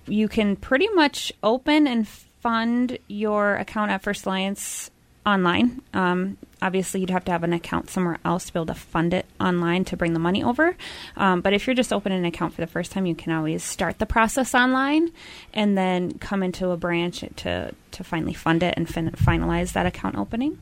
you 0.08 0.28
can 0.28 0.56
pretty 0.56 0.90
much 0.90 1.32
open 1.42 1.88
and 1.88 2.08
fund 2.08 2.98
your 3.08 3.56
account 3.56 3.92
at 3.92 4.02
First 4.02 4.26
Alliance 4.26 4.92
online. 5.26 5.82
Um, 5.94 6.38
obviously, 6.62 7.00
you'd 7.00 7.10
have 7.10 7.26
to 7.26 7.32
have 7.32 7.44
an 7.44 7.54
account 7.54 7.90
somewhere 7.90 8.18
else 8.26 8.46
to 8.46 8.54
be 8.54 8.60
able 8.60 8.68
to 8.68 8.74
fund 8.74 9.14
it 9.14 9.26
online 9.40 9.86
to 9.86 9.98
bring 9.98 10.14
the 10.14 10.20
money 10.20 10.44
over. 10.44 10.76
Um, 11.16 11.42
but 11.42 11.54
if 11.54 11.68
you're 11.68 11.76
just 11.76 11.94
opening 11.94 12.20
an 12.20 12.26
account 12.26 12.54
for 12.54 12.62
the 12.62 12.68
first 12.68 12.92
time, 12.92 13.06
you 13.06 13.16
can 13.16 13.32
always 13.32 13.64
start 13.64 14.00
the 14.00 14.06
process 14.06 14.54
online 14.54 15.12
and 15.54 15.78
then 15.78 16.18
come 16.20 16.44
into 16.44 16.70
a 16.72 16.78
branch 16.78 17.24
to 17.38 17.74
to 17.92 18.04
finally 18.04 18.34
fund 18.34 18.64
it 18.64 18.74
and 18.78 18.88
fin- 18.88 19.12
finalize 19.12 19.74
that 19.74 19.86
account 19.86 20.18
opening. 20.18 20.58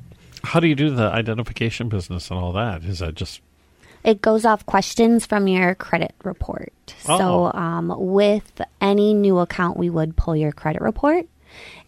How 0.48 0.62
do 0.62 0.68
you 0.68 0.76
do 0.76 0.90
the 0.90 1.04
identification 1.04 1.90
business 1.90 2.32
and 2.32 2.40
all 2.40 2.54
that? 2.54 2.84
Is 2.86 3.00
that 3.00 3.16
just 3.16 3.42
It 4.06 4.22
goes 4.22 4.46
off 4.46 4.66
questions 4.66 5.26
from 5.26 5.48
your 5.48 5.76
credit 5.76 6.16
report. 6.24 6.74
Oh. 7.08 7.18
So, 7.18 7.52
um, 7.54 7.94
with 7.98 8.62
any 8.80 9.14
new 9.14 9.40
account, 9.40 9.76
we 9.76 9.90
would 9.90 10.16
pull 10.16 10.38
your 10.38 10.54
credit 10.54 10.82
report, 10.82 11.28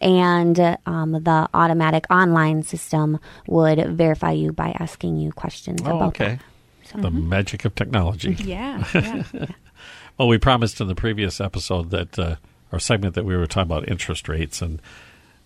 and 0.02 0.78
um, 0.86 1.14
the 1.14 1.48
automatic 1.54 2.06
online 2.10 2.64
system 2.64 3.20
would 3.48 3.96
verify 3.96 4.32
you 4.32 4.52
by 4.52 4.76
asking 4.78 5.16
you 5.16 5.32
questions 5.32 5.82
oh, 5.86 5.96
about 5.96 6.08
okay? 6.10 6.40
that. 6.92 7.02
The 7.02 7.12
magic 7.12 7.66
of 7.66 7.76
technology. 7.76 8.34
Yeah, 8.34 8.84
yeah. 8.94 9.24
Well, 10.18 10.28
we 10.28 10.38
promised 10.38 10.82
in 10.82 10.90
the 10.90 10.96
previous 10.96 11.40
episode 11.40 11.92
that 11.92 12.20
uh, 12.20 12.36
our 12.74 12.80
segment 12.80 13.16
that 13.16 13.24
we 13.24 13.38
were 13.38 13.48
talking 13.48 13.72
about 13.72 13.88
interest 13.88 14.28
rates, 14.28 14.62
and 14.62 14.82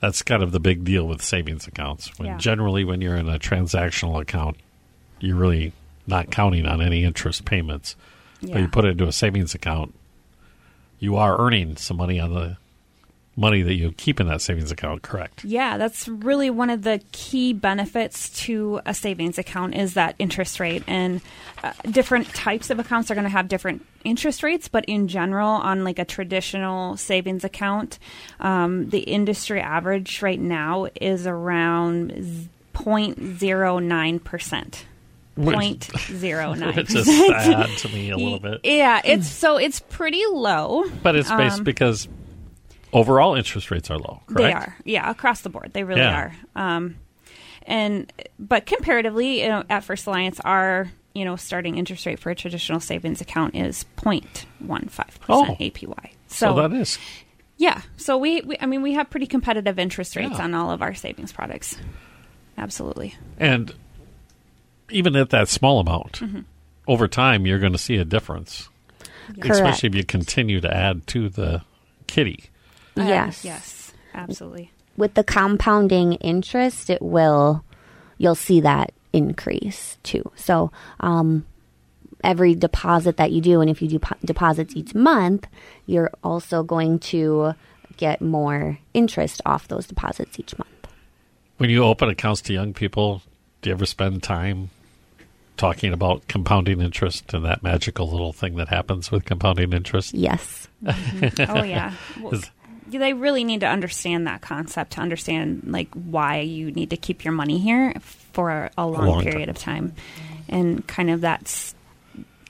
that's 0.04 0.22
kind 0.22 0.44
of 0.44 0.52
the 0.52 0.60
big 0.60 0.84
deal 0.84 1.08
with 1.08 1.22
savings 1.22 1.66
accounts. 1.66 2.20
When 2.20 2.28
Yeah. 2.28 2.38
generally, 2.38 2.84
when 2.84 3.00
you're 3.00 3.16
in 3.16 3.30
a 3.30 3.40
transactional 3.40 4.20
account, 4.22 4.58
you're 5.22 5.38
really 5.38 5.72
not 6.06 6.30
counting 6.30 6.66
on 6.66 6.82
any 6.82 7.06
interest 7.06 7.46
payments. 7.46 7.96
But 8.42 8.60
you 8.60 8.68
put 8.68 8.84
it 8.84 8.90
into 8.90 9.08
a 9.08 9.14
savings 9.14 9.56
account, 9.56 9.96
you 11.00 11.16
are 11.16 11.40
earning 11.40 11.78
some 11.78 11.96
money 11.96 12.20
on 12.20 12.34
the 12.34 12.58
money 13.36 13.62
that 13.64 13.74
you 13.74 13.92
keep 13.94 14.20
in 14.20 14.28
that 14.28 14.42
savings 14.42 14.72
account. 14.72 15.02
Correct? 15.02 15.44
Yeah, 15.44 15.78
that's 15.78 16.08
really 16.08 16.50
one 16.50 16.70
of 16.70 16.84
the 16.84 17.02
key 17.12 17.52
benefits 17.54 18.30
to 18.46 18.80
a 18.86 18.94
savings 18.94 19.38
account 19.38 19.76
is 19.76 19.96
that 19.96 20.16
interest 20.20 20.60
rate. 20.60 20.84
And 20.88 21.20
uh, 21.64 21.74
different 21.90 22.28
types 22.34 22.70
of 22.70 22.78
accounts 22.80 23.10
are 23.10 23.16
going 23.16 23.24
to 23.24 23.30
have 23.32 23.48
different 23.48 23.86
interest 24.04 24.44
rates, 24.44 24.68
but 24.68 24.86
in 24.86 25.08
general, 25.08 25.48
on 25.50 25.84
like 25.84 25.98
a 25.98 26.06
traditional 26.06 26.96
savings 26.98 27.44
account, 27.44 27.98
um, 28.40 28.90
the 28.90 29.00
industry 29.00 29.60
average 29.62 30.22
right 30.22 30.40
now 30.40 30.88
is 31.02 31.26
around 31.26 32.12
z- 32.24 32.50
0.09 32.74 34.24
percent. 34.24 34.86
Point 35.36 35.90
zero 36.12 36.54
nine. 36.54 36.76
Which 36.76 36.94
is 36.94 37.06
sad 37.28 37.68
to 37.80 37.90
me 37.90 38.12
a 38.12 38.18
little 38.18 38.40
bit. 38.40 38.62
Yeah, 38.64 39.02
it's 39.04 39.28
so 39.28 39.58
it's 39.58 39.80
pretty 39.80 40.22
low. 40.32 40.84
But 41.02 41.16
it's 41.16 41.32
based 41.32 41.58
Um, 41.60 41.64
because 41.64 42.08
overall 42.94 43.36
interest 43.36 43.72
rates 43.72 43.90
are 43.92 43.98
low. 43.98 44.22
Correct? 44.28 44.38
They 44.38 44.54
are, 44.54 44.76
yeah, 44.86 45.10
across 45.10 45.42
the 45.42 45.50
board, 45.50 45.72
they 45.74 45.84
really 45.84 46.02
Yeah. 46.02 46.32
are. 46.56 46.72
Um, 46.74 46.96
and 47.66 48.12
but 48.40 48.66
comparatively, 48.66 49.42
you 49.42 49.48
know, 49.50 49.64
at 49.70 49.84
First 49.84 50.06
Alliance, 50.08 50.40
our 50.42 50.92
you 51.14 51.26
know 51.26 51.36
starting 51.36 51.78
interest 51.78 52.06
rate 52.06 52.20
for 52.20 52.30
a 52.30 52.36
traditional 52.36 52.80
savings 52.80 53.22
account 53.22 53.56
is 53.56 53.86
0.15 53.98 54.26
Oh. 55.30 55.44
percent 55.46 55.60
APY. 55.60 56.12
So, 56.28 56.48
So, 56.48 56.54
that 56.56 56.74
is 56.74 56.98
yeah, 57.58 57.82
so 57.98 58.18
we, 58.18 58.42
we, 58.42 58.58
I 58.60 58.66
mean, 58.66 58.82
we 58.82 58.94
have 58.94 59.10
pretty 59.12 59.28
competitive 59.28 59.78
interest 59.80 60.16
rates 60.16 60.38
Yeah. 60.38 60.44
on 60.44 60.54
all 60.56 60.72
of 60.72 60.82
our 60.82 60.94
savings 60.96 61.32
products. 61.32 61.78
Absolutely, 62.58 63.16
And 63.38 63.74
even 64.90 65.16
at 65.16 65.30
that 65.30 65.48
small 65.48 65.80
amount, 65.80 66.14
Mm-hmm. 66.20 66.42
over 66.88 67.08
time, 67.08 67.46
you're 67.46 67.60
going 67.60 67.72
to 67.72 67.78
see 67.80 67.96
a 67.98 68.06
difference, 68.06 68.70
Correct. 69.40 69.50
especially 69.52 69.88
if 69.90 69.96
you 69.96 70.04
continue 70.04 70.60
to 70.62 70.72
add 70.76 71.08
to 71.08 71.30
the 71.30 71.62
kitty. 72.08 72.50
Uh, 72.98 73.04
Yes. 73.04 73.44
yes, 73.44 73.94
absolutely. 74.14 74.72
With 74.98 75.16
the 75.16 75.24
compounding 75.24 76.14
interest, 76.14 76.90
it 76.90 77.02
will, 77.02 77.64
you'll 78.18 78.36
see 78.36 78.62
that 78.62 78.92
increase 79.12 79.98
too. 80.04 80.32
So, 80.36 80.72
um, 81.00 81.46
every 82.24 82.56
deposit 82.56 83.18
that 83.18 83.32
you 83.32 83.42
do, 83.42 83.60
and 83.62 83.70
if 83.70 83.82
you 83.82 83.88
do 83.88 84.00
po- 84.00 84.16
deposits 84.24 84.76
each 84.76 84.94
month, 84.96 85.48
you're 85.88 86.12
also 86.24 86.64
going 86.64 87.00
to 87.00 87.54
get 87.98 88.22
more 88.22 88.78
interest 88.94 89.42
off 89.46 89.68
those 89.68 89.88
deposits 89.88 90.40
each 90.40 90.58
month. 90.58 90.70
When 91.58 91.70
you 91.70 91.84
open 91.84 92.10
accounts 92.10 92.42
to 92.44 92.54
young 92.54 92.74
people, 92.74 93.22
do 93.62 93.70
you 93.70 93.76
ever 93.76 93.86
spend 93.86 94.24
time 94.24 94.70
talking 95.58 95.94
about 95.94 96.28
compounding 96.28 96.82
interest 96.82 97.34
and 97.34 97.46
that 97.46 97.62
magical 97.62 98.10
little 98.10 98.34
thing 98.34 98.56
that 98.56 98.68
happens 98.70 99.12
with 99.12 99.26
compounding 99.26 99.74
interest? 99.74 100.14
Yes. 100.14 100.68
oh 100.86 101.64
yeah. 101.64 101.94
Well, 102.22 102.34
Is- 102.36 102.50
they 103.00 103.14
really 103.14 103.44
need 103.44 103.62
to 103.62 103.68
understand 103.68 104.28
that 104.28 104.42
concept 104.42 104.94
to 104.94 105.02
understand 105.02 105.64
like 105.68 105.94
why 105.94 106.40
you 106.40 106.72
need 106.72 106.90
to 106.92 106.98
keep 106.98 107.24
your 107.24 107.34
money 107.34 107.60
here 107.60 107.94
for 108.34 108.50
a, 108.50 108.72
a 108.78 108.86
long, 108.86 109.06
long 109.06 109.24
period 109.24 109.50
of 109.50 109.58
time, 109.58 109.94
and 110.50 110.86
kind 110.88 111.10
of 111.10 111.22
that's 111.22 111.76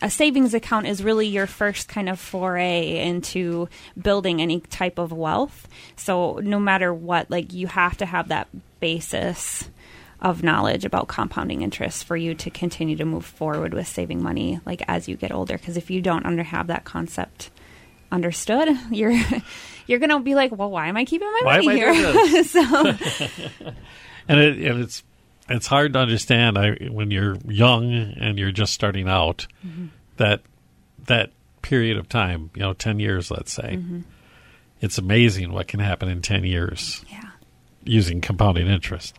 a 0.02 0.10
savings 0.10 0.54
account 0.54 0.86
is 0.86 1.02
really 1.02 1.28
your 1.28 1.48
first 1.48 1.88
kind 1.88 2.10
of 2.10 2.20
foray 2.20 3.00
into 3.00 3.70
building 4.00 4.42
any 4.42 4.60
type 4.60 5.00
of 5.00 5.14
wealth. 5.14 5.68
So 5.96 6.40
no 6.44 6.60
matter 6.60 6.94
what, 6.94 7.32
like 7.32 7.54
you 7.54 7.68
have 7.68 7.98
to 7.98 8.06
have 8.06 8.28
that 8.28 8.50
basis 8.82 9.70
of 10.20 10.44
knowledge 10.44 10.84
about 10.84 11.08
compounding 11.08 11.62
interest 11.62 12.04
for 12.04 12.18
you 12.18 12.34
to 12.36 12.50
continue 12.50 12.98
to 12.98 13.06
move 13.06 13.26
forward 13.26 13.74
with 13.74 13.88
saving 13.88 14.22
money 14.22 14.60
like 14.66 14.82
as 14.88 15.08
you 15.08 15.16
get 15.16 15.32
older. 15.32 15.58
Because 15.58 15.78
if 15.78 15.90
you 15.90 16.02
don't 16.02 16.26
under 16.26 16.44
have 16.44 16.68
that 16.68 16.84
concept 16.84 17.50
understood 18.12 18.70
you're 18.92 19.20
you're 19.88 20.00
gonna 20.00 20.20
be 20.20 20.36
like 20.36 20.52
well 20.56 20.70
why 20.72 20.88
am 20.88 20.98
i 20.98 21.06
keeping 21.06 21.28
my 21.28 21.42
Why 21.44 21.62
money 21.62 21.78
here 21.78 22.44
so 22.44 22.60
and 24.28 24.40
it 24.40 24.58
and 24.60 24.82
it's 24.82 25.04
it's 25.50 25.68
hard 25.68 25.94
to 25.94 26.00
understand 26.00 26.58
I, 26.58 26.72
when 26.90 27.12
you're 27.12 27.36
young 27.48 27.92
and 27.94 28.40
you're 28.40 28.52
just 28.52 28.74
starting 28.74 29.10
out 29.10 29.48
that 30.18 30.42
that 31.08 31.32
period 31.62 31.98
of 31.98 32.08
time, 32.08 32.50
you 32.56 32.62
know, 32.62 32.74
ten 32.74 33.00
years, 33.00 33.30
let's 33.30 33.52
say, 33.52 33.80
it's 34.82 34.98
amazing 34.98 35.52
what 35.52 35.68
can 35.68 35.80
happen 35.80 36.10
in 36.10 36.22
10 36.22 36.44
years 36.44 37.04
Yeah. 37.10 37.30
using 37.84 38.22
compounding 38.22 38.68
interest. 38.68 39.18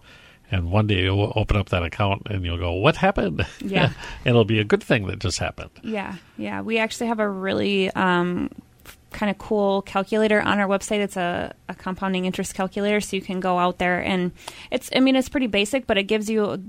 And 0.50 0.70
one 0.70 0.86
day 0.86 1.02
you'll 1.02 1.32
open 1.36 1.56
up 1.56 1.70
that 1.70 1.82
account 1.82 2.22
and 2.30 2.44
you'll 2.44 2.58
go, 2.58 2.72
What 2.72 2.96
happened? 2.96 3.46
Yeah. 3.60 3.92
it'll 4.24 4.44
be 4.44 4.60
a 4.60 4.64
good 4.64 4.82
thing 4.82 5.06
that 5.08 5.18
just 5.18 5.38
happened. 5.38 5.70
Yeah, 5.82 6.16
yeah. 6.36 6.60
We 6.62 6.78
actually 6.78 7.08
have 7.08 7.20
a 7.20 7.28
really 7.28 7.90
um, 7.92 8.50
kind 9.14 9.30
of 9.30 9.38
cool 9.38 9.80
calculator 9.82 10.40
on 10.40 10.58
our 10.58 10.66
website. 10.66 10.98
It's 10.98 11.16
a, 11.16 11.54
a 11.68 11.74
compounding 11.74 12.26
interest 12.26 12.54
calculator, 12.54 13.00
so 13.00 13.16
you 13.16 13.22
can 13.22 13.40
go 13.40 13.58
out 13.58 13.78
there 13.78 14.00
and 14.00 14.32
it's. 14.70 14.90
I 14.94 15.00
mean, 15.00 15.16
it's 15.16 15.30
pretty 15.30 15.46
basic, 15.46 15.86
but 15.86 15.96
it 15.96 16.04
gives 16.04 16.28
you. 16.28 16.62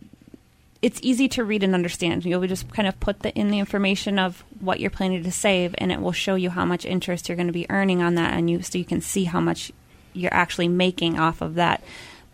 It's 0.81 0.99
easy 1.01 1.27
to 1.29 1.43
read 1.43 1.63
and 1.63 1.73
understand. 1.73 2.23
You'll 2.25 2.45
just 2.45 2.71
kind 2.71 2.88
of 2.88 2.99
put 2.99 3.21
the, 3.21 3.34
in 3.34 3.49
the 3.49 3.58
information 3.58 4.19
of 4.19 4.43
what 4.60 4.79
you're 4.79 4.91
planning 4.91 5.23
to 5.23 5.31
save, 5.31 5.73
and 5.79 5.91
it 5.91 5.99
will 5.99 6.12
show 6.12 6.36
you 6.36 6.51
how 6.51 6.63
much 6.63 6.86
interest 6.86 7.27
you're 7.27 7.36
going 7.36 7.47
to 7.47 7.53
be 7.53 7.65
earning 7.69 8.01
on 8.01 8.15
that, 8.15 8.34
and 8.34 8.49
you 8.49 8.62
so 8.62 8.77
you 8.77 8.86
can 8.86 9.01
see 9.01 9.25
how 9.25 9.41
much 9.41 9.71
you're 10.13 10.34
actually 10.34 10.67
making 10.67 11.19
off 11.19 11.41
of 11.41 11.55
that 11.55 11.84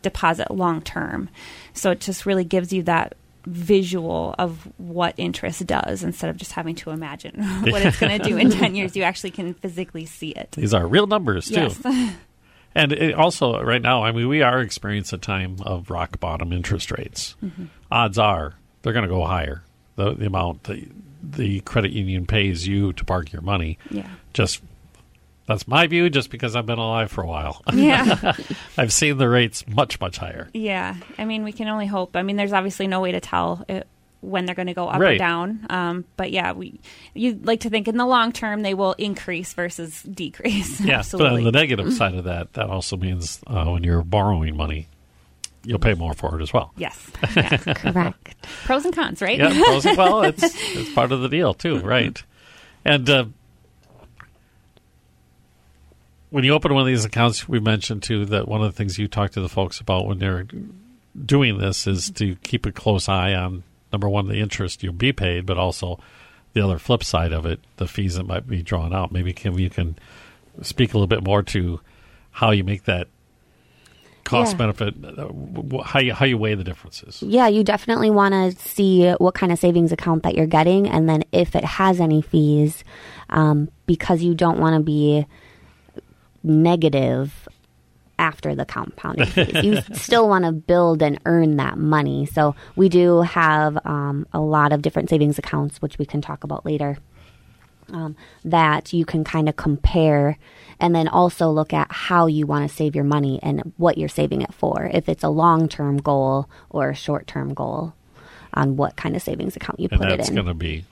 deposit 0.02 0.52
long 0.52 0.82
term. 0.82 1.30
So 1.74 1.92
it 1.92 2.02
just 2.02 2.26
really 2.26 2.44
gives 2.44 2.74
you 2.74 2.84
that 2.84 3.16
visual 3.46 4.36
of 4.38 4.68
what 4.78 5.14
interest 5.18 5.66
does 5.66 6.04
instead 6.04 6.30
of 6.30 6.38
just 6.38 6.52
having 6.52 6.76
to 6.76 6.92
imagine 6.92 7.44
what 7.64 7.82
it's 7.82 8.00
going 8.00 8.20
to 8.20 8.28
do 8.28 8.38
in 8.38 8.50
10 8.52 8.76
years. 8.76 8.96
You 8.96 9.04
actually 9.04 9.32
can 9.32 9.54
physically 9.56 10.06
see 10.06 10.30
it. 10.30 10.52
These 10.52 10.74
are 10.74 10.86
real 10.86 11.08
numbers, 11.08 11.48
too. 11.48 11.70
Yes. 11.84 12.16
And 12.74 12.94
it 12.94 13.16
also, 13.16 13.62
right 13.62 13.82
now, 13.82 14.06
I 14.06 14.14
mean, 14.14 14.30
we 14.30 14.42
are 14.44 14.62
experiencing 14.62 15.18
a 15.18 15.20
time 15.20 15.58
of 15.64 15.90
rock 15.90 16.22
bottom 16.22 16.54
interest 16.54 16.90
rates. 16.90 17.36
Mm-hmm. 17.44 17.66
Odds 17.92 18.18
are 18.18 18.54
they're 18.82 18.94
going 18.94 19.04
to 19.04 19.14
go 19.14 19.26
higher. 19.26 19.64
The, 19.98 20.14
the 20.14 20.28
amount 20.28 20.64
that 20.64 20.82
the 21.22 21.60
credit 21.60 21.92
union 21.92 22.26
pays 22.26 22.66
you 22.66 22.94
to 22.94 23.04
park 23.04 23.34
your 23.34 23.42
money. 23.42 23.78
yeah. 23.90 24.08
Just 24.34 24.62
that's 25.48 25.68
my 25.68 25.88
view. 25.88 26.10
Just 26.10 26.30
because 26.30 26.56
I've 26.56 26.66
been 26.66 26.80
alive 26.80 27.12
for 27.12 27.24
a 27.24 27.28
while, 27.28 27.62
Yeah. 27.74 28.34
I've 28.78 28.94
seen 28.94 29.18
the 29.18 29.28
rates 29.30 29.66
much 29.68 30.00
much 30.00 30.18
higher. 30.18 30.50
yeah. 30.54 30.96
I 31.18 31.26
mean, 31.26 31.44
we 31.44 31.52
can 31.52 31.68
only 31.68 31.88
hope. 31.88 32.16
I 32.16 32.22
mean, 32.24 32.36
there's 32.36 32.54
obviously 32.54 32.88
no 32.88 33.02
way 33.02 33.12
to 33.14 33.20
tell 33.20 33.66
it, 33.68 33.88
when 34.22 34.46
they're 34.46 34.54
going 34.56 34.68
to 34.68 34.74
go 34.76 34.88
up 34.88 35.02
or 35.02 35.18
down. 35.18 35.66
Um, 35.70 36.06
but 36.16 36.32
yeah, 36.32 36.52
we 36.52 36.80
you'd 37.16 37.46
like 37.46 37.62
to 37.62 37.70
think 37.72 37.88
in 37.88 37.98
the 37.98 38.06
long 38.06 38.32
term 38.32 38.62
they 38.62 38.76
will 38.76 38.94
increase 38.94 39.54
versus 39.54 40.04
decrease. 40.04 40.80
Yeah, 40.86 41.00
Absolutely. 41.00 41.30
but 41.30 41.38
on 41.40 41.44
the 41.46 41.52
negative 41.52 41.94
side 42.02 42.14
of 42.16 42.26
that, 42.26 42.54
that 42.54 42.70
also 42.70 42.98
means 42.98 43.42
uh, 43.48 43.66
when 43.66 43.84
you're 43.84 44.04
borrowing 44.04 44.56
money, 44.56 44.88
you'll 45.64 45.80
pay 45.80 45.96
more 45.96 46.14
for 46.14 46.40
it 46.40 46.44
as 46.44 46.54
well. 46.54 46.72
yes. 46.78 47.10
Yeah. 47.36 47.58
Correct. 47.58 48.36
Pros 48.66 48.86
and 48.86 48.94
cons, 48.96 49.22
right? 49.22 49.38
Yeah, 49.40 49.50
pros 49.64 49.86
and- 49.88 49.98
well, 49.98 50.22
it's 50.22 50.44
it's 50.44 50.94
part 50.94 51.12
of 51.12 51.22
the 51.22 51.30
deal 51.30 51.54
too, 51.56 51.80
right? 51.80 52.22
And 52.86 53.10
uh, 53.10 53.26
when 56.32 56.44
you 56.44 56.54
open 56.54 56.74
one 56.74 56.82
of 56.82 56.88
these 56.88 57.06
accounts, 57.06 57.48
we 57.48 57.60
mentioned 57.60 58.02
too 58.04 58.26
that 58.26 58.48
one 58.48 58.62
of 58.64 58.72
the 58.72 58.76
things 58.78 58.98
you 58.98 59.08
talk 59.08 59.32
to 59.32 59.42
the 59.42 59.50
folks 59.50 59.80
about 59.80 60.08
when 60.08 60.18
they're 60.20 60.48
doing 61.26 61.58
this 61.60 61.86
is 61.88 62.10
to 62.12 62.36
keep 62.38 62.66
a 62.66 62.72
close 62.72 63.08
eye 63.08 63.34
on 63.34 63.64
number 63.92 64.08
one 64.10 64.28
the 64.28 64.40
interest 64.40 64.82
you'll 64.82 64.94
be 64.94 65.12
paid, 65.12 65.46
but 65.46 65.58
also 65.58 66.00
the 66.54 66.62
other 66.62 66.80
flip 66.80 67.04
side 67.04 67.32
of 67.34 67.46
it, 67.46 67.60
the 67.78 67.88
fees 67.88 68.16
that 68.16 68.24
might 68.26 68.48
be 68.48 68.62
drawn 68.64 68.94
out. 68.94 69.12
Maybe 69.12 69.34
can 69.34 69.58
you 69.58 69.70
can 69.70 69.98
speak 70.62 70.94
a 70.94 70.98
little 70.98 71.08
bit 71.08 71.24
more 71.24 71.44
to 71.44 71.80
how 72.32 72.52
you 72.52 72.64
make 72.64 72.84
that 72.86 73.08
cost 74.24 74.54
Yeah. 74.54 74.58
benefit, 74.58 74.96
uh, 75.04 75.82
how 75.84 76.00
you 76.00 76.14
how 76.14 76.26
you 76.26 76.38
weigh 76.38 76.56
the 76.56 76.64
differences. 76.64 77.22
Yeah, 77.22 77.48
you 77.48 77.64
definitely 77.64 78.10
want 78.10 78.34
to 78.34 78.52
see 78.70 79.10
what 79.14 79.34
kind 79.34 79.52
of 79.52 79.60
savings 79.60 79.92
account 79.92 80.24
that 80.24 80.36
you're 80.36 80.46
getting, 80.48 80.88
and 80.88 81.10
then 81.10 81.24
if 81.34 81.56
it 81.56 81.66
has 81.66 82.00
any 82.00 82.22
fees, 82.22 82.84
um, 83.30 83.68
because 83.86 84.22
you 84.24 84.34
don't 84.36 84.60
want 84.60 84.76
to 84.76 84.82
be 84.82 85.26
negative 86.44 87.48
after 88.20 88.54
the 88.54 88.66
compounding 88.66 89.26
fees. 89.26 89.64
You 89.64 89.82
still 89.94 90.30
want 90.30 90.46
to 90.46 90.52
build 90.52 91.02
and 91.02 91.20
earn 91.26 91.58
that 91.58 91.78
money. 91.78 92.26
So 92.28 92.56
we 92.76 92.90
do 92.90 93.22
have 93.22 93.78
um, 93.86 94.28
a 94.32 94.40
lot 94.40 94.74
of 94.74 94.82
different 94.82 95.10
savings 95.10 95.40
accounts, 95.40 95.82
which 95.82 95.98
we 95.98 96.06
can 96.06 96.22
talk 96.22 96.44
about 96.44 96.66
later. 96.66 96.98
Um, 97.92 98.16
that 98.46 98.94
you 98.94 99.04
can 99.04 99.26
kind 99.26 99.50
of 99.50 99.58
compare 99.58 100.38
and 100.80 100.96
then 100.96 101.10
also 101.10 101.50
look 101.50 101.74
at 101.74 101.92
how 101.92 102.28
you 102.28 102.48
want 102.48 102.70
to 102.70 102.74
save 102.74 102.96
your 102.96 103.04
money 103.04 103.38
and 103.44 103.74
what 103.76 103.98
you're 103.98 104.08
saving 104.08 104.44
it 104.44 104.54
for. 104.54 104.90
If 104.94 105.10
it's 105.10 105.26
a 105.26 105.30
long 105.30 105.68
term 105.68 105.98
goal 105.98 106.48
or 106.70 106.92
a 106.92 106.96
short 106.96 107.28
term 107.28 107.54
goal, 107.54 107.94
on 108.54 108.76
what 108.76 108.96
kind 108.96 109.16
of 109.16 109.22
savings 109.22 109.56
account 109.56 109.80
you 109.80 109.88
and 109.92 110.00
put 110.00 110.10
it 110.10 110.12
in. 110.12 110.18
that's 110.18 110.30
going 110.30 110.46
to 110.46 110.54
be 110.54 110.86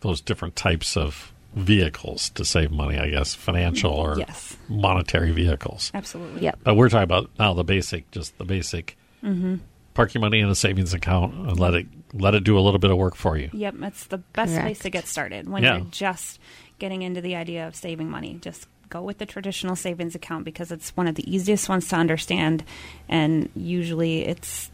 those 0.00 0.20
different 0.20 0.56
types 0.56 0.96
of 0.96 1.32
vehicles 1.54 2.30
to 2.30 2.44
save 2.44 2.70
money, 2.70 2.98
I 2.98 3.10
guess, 3.10 3.34
financial 3.34 3.92
or 3.92 4.18
Yes. 4.18 4.56
monetary 4.68 5.30
vehicles. 5.32 5.90
Absolutely. 5.94 6.42
Yep. 6.42 6.60
But 6.64 6.74
we're 6.76 6.88
talking 6.88 7.04
about 7.04 7.30
now 7.38 7.54
the 7.54 7.64
basic, 7.64 8.10
just 8.10 8.36
the 8.38 8.44
basic. 8.44 8.96
Mm-hmm. 9.22 9.56
Park 9.94 10.12
your 10.14 10.20
money 10.20 10.40
in 10.40 10.48
a 10.48 10.54
savings 10.56 10.92
account 10.92 11.34
and 11.34 11.58
let 11.60 11.74
it 11.74 11.86
let 12.12 12.34
it 12.34 12.44
do 12.44 12.58
a 12.58 12.60
little 12.60 12.78
bit 12.80 12.90
of 12.90 12.96
work 12.96 13.14
for 13.16 13.36
you. 13.36 13.48
Yep, 13.52 13.74
it's 13.82 14.06
the 14.06 14.18
best 14.18 14.54
place 14.60 14.78
to 14.80 14.90
get 14.90 15.06
started 15.06 15.48
when 15.48 15.62
Yeah. 15.62 15.76
you're 15.78 15.86
just 15.90 16.38
getting 16.78 17.02
into 17.02 17.20
the 17.20 17.34
idea 17.36 17.66
of 17.66 17.74
saving 17.76 18.10
money. 18.10 18.38
Just 18.40 18.66
go 18.88 19.02
with 19.02 19.18
the 19.18 19.26
traditional 19.26 19.74
savings 19.76 20.14
account 20.14 20.44
because 20.44 20.70
it's 20.72 20.90
one 20.96 21.06
of 21.08 21.14
the 21.14 21.32
easiest 21.32 21.68
ones 21.68 21.88
to 21.88 21.96
understand, 21.96 22.64
and 23.08 23.48
usually 23.56 24.22
it's 24.26 24.70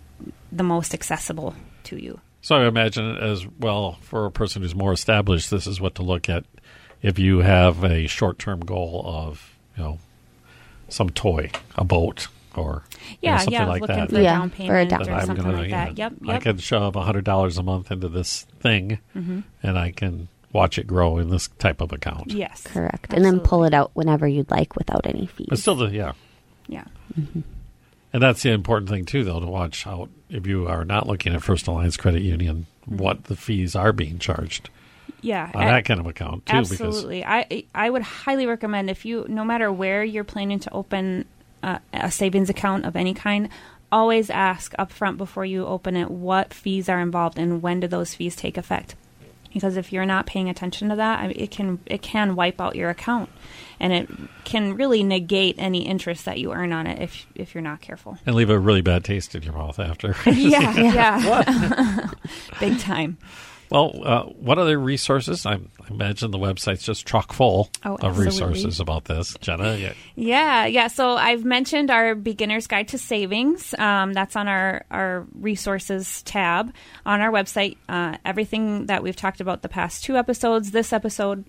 the 0.53 0.63
most 0.65 0.93
accessible 0.95 1.55
to 1.85 2.03
you. 2.03 2.21
So 2.43 2.57
I 2.57 2.67
imagine 2.67 3.17
as 3.17 3.47
well 3.59 3.99
for 4.01 4.27
a 4.27 4.31
person 4.31 4.63
who's 4.63 4.75
more 4.75 4.93
established, 4.93 5.51
this 5.51 5.67
is 5.67 5.81
what 5.81 5.95
to 5.97 6.03
look 6.03 6.29
at 6.29 6.45
if 7.03 7.19
you 7.19 7.39
have 7.41 7.85
a 7.85 8.07
short 8.07 8.39
term 8.39 8.61
goal 8.61 9.03
of 9.07 9.55
you 9.77 9.83
know 9.83 9.99
some 10.89 11.11
toy, 11.11 11.51
a 11.77 11.85
boat, 11.85 12.29
or 12.57 12.83
you 13.23 13.31
know, 13.31 13.37
something 13.39 13.53
yeah, 13.53 13.67
like 13.67 13.81
looking 13.83 13.97
that. 13.97 14.11
for 14.11 14.17
a 14.19 14.23
Yeah, 14.23 14.33
down 14.39 14.51
for 14.51 14.55
a 14.55 14.67
payment 14.67 14.91
down 14.91 15.09
or 15.09 15.13
I'm 15.13 15.27
something 15.27 15.45
gonna, 15.45 15.59
like 15.59 15.71
that. 15.71 15.89
know, 15.91 15.95
Yep, 15.97 16.13
I 16.29 16.39
can 16.39 16.59
shove 16.59 16.97
a 16.97 17.03
hundred 17.03 17.25
dollars 17.25 17.59
a 17.59 17.63
month 17.63 17.91
into 17.93 18.09
this 18.09 18.43
thing, 18.61 18.99
Mm-hmm. 19.17 19.41
and 19.63 19.79
I 19.79 19.91
can 19.93 20.29
watch 20.53 20.79
it 20.79 20.87
grow 20.87 21.19
in 21.19 21.31
this 21.31 21.47
type 21.59 21.81
of 21.81 21.93
account. 21.93 22.33
yes, 22.33 22.63
Correct. 22.65 23.13
And 23.13 23.25
then 23.25 23.39
pull 23.39 23.63
it 23.65 23.73
out 23.73 23.93
whenever 23.95 24.27
you'd 24.27 24.51
like 24.51 24.75
without 24.77 25.07
any 25.07 25.27
fees. 25.27 25.47
But 25.49 25.59
still, 25.61 25.77
the 25.77 25.87
yeah, 25.91 26.13
Yeah, 26.67 26.85
and 28.13 28.23
that's 28.23 28.43
the 28.43 28.51
important 28.51 28.91
thing 28.91 29.05
too, 29.05 29.25
though, 29.25 29.41
to 29.41 29.47
watch 29.47 29.87
out 29.87 30.09
if 30.29 30.47
you 30.47 30.67
are 30.67 30.85
not 30.85 31.07
looking 31.07 31.35
at 31.35 31.43
First 31.43 31.67
Alliance 31.67 31.97
Credit 31.97 32.23
Union, 32.23 32.67
what 32.87 33.25
the 33.25 33.37
fees 33.37 33.75
are 33.77 33.93
being 33.93 34.19
charged 34.19 34.71
yeah. 35.23 35.51
on 35.55 35.63
A- 35.63 35.71
that 35.71 35.85
kind 35.85 36.01
of 36.01 36.07
account 36.07 36.47
too, 36.47 36.63
because 36.63 36.81
Absolutely. 36.81 37.25
I 37.25 37.65
I 37.75 37.91
would 37.91 38.03
highly 38.03 38.47
recommend 38.47 38.91
if 38.91 39.05
you 39.05 39.27
no 39.29 39.45
matter 39.45 39.73
where 39.73 40.03
you're 40.03 40.25
planning 40.25 40.59
to 40.61 40.73
open 40.73 41.27
uh, 41.63 41.79
a 41.93 42.11
savings 42.11 42.51
account 42.51 42.85
of 42.85 42.97
any 42.97 43.15
kind, 43.15 43.49
always 43.93 44.31
ask 44.31 44.75
upfront 44.77 45.17
before 45.17 45.45
you 45.45 45.67
open 45.67 45.97
it 45.97 46.11
what 46.11 46.55
fees 46.55 46.89
are 46.89 47.01
involved 47.01 47.39
and 47.39 47.63
when 47.63 47.81
do 47.81 47.87
those 47.87 48.15
fees 48.15 48.37
take 48.37 48.57
effect. 48.57 48.95
Because 49.53 49.77
if 49.77 49.93
you're 49.93 50.07
not 50.07 50.27
paying 50.27 50.49
attention 50.49 50.89
to 50.91 50.97
that, 50.97 51.37
it 51.37 51.51
can 51.51 51.81
it 51.87 52.03
can 52.03 52.37
wipe 52.37 52.61
out 52.61 52.77
your 52.77 52.89
account, 52.89 53.29
and 53.81 53.93
it 53.93 54.09
can 54.45 54.75
really 54.75 55.03
negate 55.03 55.57
any 55.59 55.87
interest 55.87 56.25
that 56.25 56.39
you 56.39 56.53
earn 56.53 56.73
on 56.73 56.87
it 56.87 57.03
if 57.03 57.27
if 57.35 57.55
you're 57.55 57.63
not 57.63 57.81
careful. 57.81 58.17
and 58.27 58.37
leave 58.37 58.49
a 58.51 58.59
really 58.59 58.81
bad 58.81 59.05
taste 59.05 59.35
in 59.35 59.43
your 59.43 59.53
mouth 59.55 59.79
after. 59.81 60.15
Yeah, 60.27 60.77
yeah, 60.79 62.11
big 62.61 62.79
time. 62.79 63.19
Well, 63.71 63.93
uh, 64.05 64.23
what 64.25 64.59
other 64.59 64.79
resources? 64.79 65.47
I, 65.47 65.55
I 65.55 65.61
imagine 65.91 66.33
the 66.33 66.39
website's 66.39 66.83
just 66.83 67.07
chock 67.07 67.33
full 67.33 67.71
Oh, 67.85 67.97
of 67.97 68.19
resources 68.19 68.81
about 68.81 69.05
this. 69.05 69.37
Jenna, 69.41 69.77
yeah, 69.77 69.93
Yeah, 70.17 70.67
yeah. 70.67 70.89
So 70.89 71.17
I've 71.17 71.45
mentioned 71.45 71.91
our 71.91 72.17
beginner's 72.17 72.67
guide 72.67 72.89
to 72.89 72.99
savings. 72.99 73.73
Um, 73.79 74.13
that's 74.13 74.35
on 74.35 74.49
our 74.49 74.85
our 74.91 75.25
resources 75.35 76.23
tab 76.23 76.75
on 77.07 77.21
our 77.21 77.31
website. 77.31 77.77
Uh, 77.89 78.17
everything 78.25 78.87
that 78.87 79.03
we've 79.05 79.17
talked 79.17 79.41
about 79.41 79.63
the 79.63 79.69
past 79.69 80.03
two 80.05 80.17
episodes, 80.17 80.73
this 80.73 80.93
episode, 80.93 81.45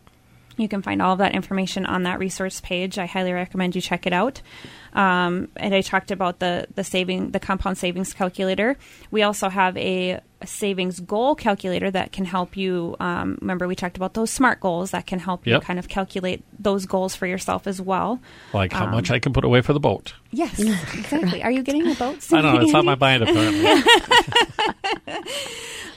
you 0.58 0.68
can 0.68 0.84
find 0.84 1.02
all 1.02 1.14
of 1.14 1.20
that 1.20 1.34
information 1.34 1.88
on 1.88 2.04
that 2.04 2.20
resource 2.20 2.62
page. 2.62 3.00
I 3.00 3.08
highly 3.08 3.34
recommend 3.34 3.76
you 3.76 3.82
check 3.82 4.06
it 4.06 4.14
out. 4.14 4.42
Um, 4.94 5.48
and 5.56 5.74
I 5.74 5.82
talked 5.82 6.12
about 6.12 6.40
the 6.40 6.68
the 6.76 6.84
saving 6.84 7.32
the 7.32 7.40
compound 7.40 7.80
savings 7.80 8.14
calculator. 8.14 8.78
We 9.10 9.24
also 9.24 9.50
have 9.50 9.76
a, 9.78 10.12
a 10.12 10.22
savings 10.46 11.00
goal 11.00 11.36
calculator 11.36 11.90
that 11.92 12.12
can 12.12 12.26
help 12.26 12.56
you. 12.58 12.96
Um, 13.00 13.38
remember, 13.42 13.68
we 13.68 13.76
talked 13.76 13.98
about 13.98 14.14
those 14.14 14.30
smart 14.32 14.60
goals 14.60 14.92
that 14.92 15.06
can 15.08 15.20
help 15.20 15.46
Yep. 15.46 15.62
you 15.62 15.66
kind 15.66 15.80
of 15.80 15.88
calculate 15.88 16.44
those 16.60 16.86
goals 16.86 17.16
for 17.16 17.26
yourself 17.28 17.68
as 17.68 17.82
well. 17.82 18.20
like 18.54 18.72
how 18.74 18.86
Um, 18.86 18.92
much 18.92 19.12
I 19.12 19.20
can 19.20 19.34
put 19.34 19.44
away 19.44 19.62
for 19.62 19.74
the 19.74 19.80
boat. 19.80 20.14
Yes, 20.32 20.60
exactly. 20.60 21.44
Are 21.44 21.52
you 21.52 21.64
getting 21.64 21.88
a 21.90 21.96
boat? 21.96 22.26
I 22.34 22.42
don't 22.42 22.56
know. 22.56 22.62
It's 22.62 22.74
on 22.74 22.86
my 22.86 22.96
mind 22.96 23.24
apparently. 23.24 23.84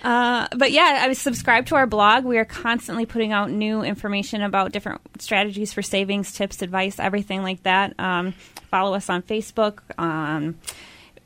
Uh, 0.02 0.46
but 0.54 0.70
yeah, 0.70 0.98
I 1.00 1.08
was 1.08 1.18
subscribed 1.18 1.68
to 1.68 1.76
our 1.76 1.86
blog. 1.86 2.24
We 2.26 2.36
are 2.36 2.44
constantly 2.44 3.06
putting 3.06 3.32
out 3.32 3.50
new 3.50 3.80
information 3.82 4.42
about 4.42 4.70
different 4.70 5.00
strategies 5.18 5.72
for 5.72 5.80
savings, 5.80 6.30
tips, 6.32 6.60
advice, 6.60 6.98
everything 6.98 7.42
like 7.42 7.62
that. 7.62 7.98
Um, 7.98 8.32
follow 8.70 8.92
us 8.92 9.08
on 9.08 9.22
Facebook, 9.22 9.78
um, 9.98 10.58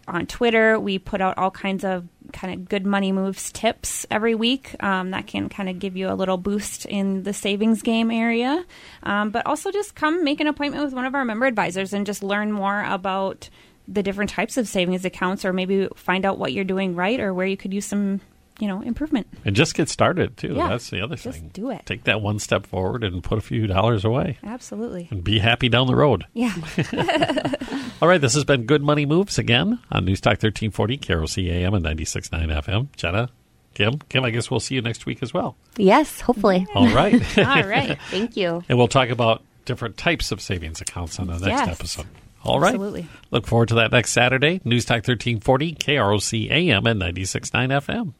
on 0.06 0.26
Twitter. 0.26 0.78
We 0.78 1.00
put 1.00 1.20
out 1.20 1.38
all 1.38 1.50
kinds 1.50 1.84
of 1.84 2.06
kind 2.32 2.54
of 2.54 2.68
good 2.68 2.86
money 2.86 3.12
moves 3.12 3.50
tips 3.52 4.06
every 4.10 4.34
week 4.34 4.74
um, 4.82 5.10
that 5.10 5.26
can 5.26 5.48
kind 5.48 5.68
of 5.68 5.78
give 5.78 5.96
you 5.96 6.10
a 6.10 6.14
little 6.14 6.36
boost 6.36 6.86
in 6.86 7.22
the 7.22 7.32
savings 7.32 7.82
game 7.82 8.10
area. 8.10 8.64
Um, 9.02 9.30
but 9.30 9.46
also 9.46 9.70
just 9.70 9.94
come 9.94 10.24
make 10.24 10.40
an 10.40 10.46
appointment 10.46 10.84
with 10.84 10.94
one 10.94 11.04
of 11.04 11.14
our 11.14 11.24
member 11.24 11.46
advisors 11.46 11.92
and 11.92 12.06
just 12.06 12.22
learn 12.22 12.52
more 12.52 12.84
about 12.84 13.48
the 13.86 14.02
different 14.02 14.30
types 14.30 14.56
of 14.56 14.68
savings 14.68 15.04
accounts 15.04 15.44
or 15.44 15.52
maybe 15.52 15.88
find 15.96 16.26
out 16.26 16.38
what 16.38 16.52
you're 16.52 16.64
doing 16.64 16.94
right 16.94 17.20
or 17.20 17.32
where 17.32 17.46
you 17.46 17.56
could 17.56 17.72
use 17.72 17.86
some 17.86 18.20
you 18.58 18.66
know 18.68 18.80
improvement. 18.82 19.26
And 19.44 19.54
just 19.56 19.74
get 19.74 19.88
started 19.88 20.36
too. 20.36 20.54
Yeah, 20.54 20.68
that's 20.68 20.90
the 20.90 21.00
other 21.00 21.16
thing. 21.16 21.32
just 21.32 21.40
thing. 21.40 21.50
do 21.52 21.70
it. 21.70 21.86
Take 21.86 22.04
that 22.04 22.20
one 22.20 22.38
step 22.38 22.66
forward 22.66 23.04
and 23.04 23.22
put 23.22 23.38
a 23.38 23.42
few 23.42 23.66
dollars 23.66 24.04
away. 24.04 24.38
Absolutely. 24.42 25.08
And 25.10 25.22
be 25.24 25.38
happy 25.38 25.68
down 25.68 25.86
the 25.86 25.94
road. 25.96 26.26
Yeah. 26.34 26.54
All 28.02 28.08
right 28.08 28.20
this 28.20 28.34
has 28.34 28.44
been 28.44 28.64
good 28.64 28.82
money 28.82 29.06
moves 29.06 29.38
again 29.38 29.78
on 29.90 30.04
news 30.04 30.20
talk 30.20 30.32
1340 30.42 30.98
KROC 30.98 31.50
AM 31.50 31.74
and 31.74 31.84
96.9 31.84 32.62
fm 32.62 32.88
jenna 32.96 33.28
kim 33.74 33.98
kim 34.08 34.24
i 34.24 34.30
guess 34.30 34.50
we'll 34.50 34.60
see 34.60 34.74
you 34.76 34.82
next 34.82 35.04
week 35.06 35.22
as 35.22 35.34
well. 35.34 35.56
Yes, 35.76 36.20
hopefully. 36.20 36.66
all 36.74 36.88
right. 36.94 37.14
All 37.38 37.62
right. 37.64 37.98
Thank 38.10 38.36
you. 38.36 38.62
and 38.68 38.78
we'll 38.78 38.88
talk 38.88 39.08
about 39.10 39.42
different 39.64 39.96
types 39.96 40.32
of 40.32 40.40
savings 40.40 40.80
accounts 40.80 41.18
on 41.18 41.26
the 41.26 41.34
next 41.34 41.46
Yes. 41.46 41.68
episode. 41.68 42.06
All 42.44 42.60
right. 42.60 42.68
Absolutely. 42.74 43.06
look 43.32 43.46
forward 43.46 43.68
to 43.68 43.74
that 43.76 43.90
next 43.92 44.12
saturday. 44.12 44.60
News 44.64 44.84
talk 44.84 44.98
1340 45.06 45.74
KROC 45.74 46.50
AM 46.50 46.86
and 46.86 47.00
96.9 47.00 47.50
fm 47.82 48.14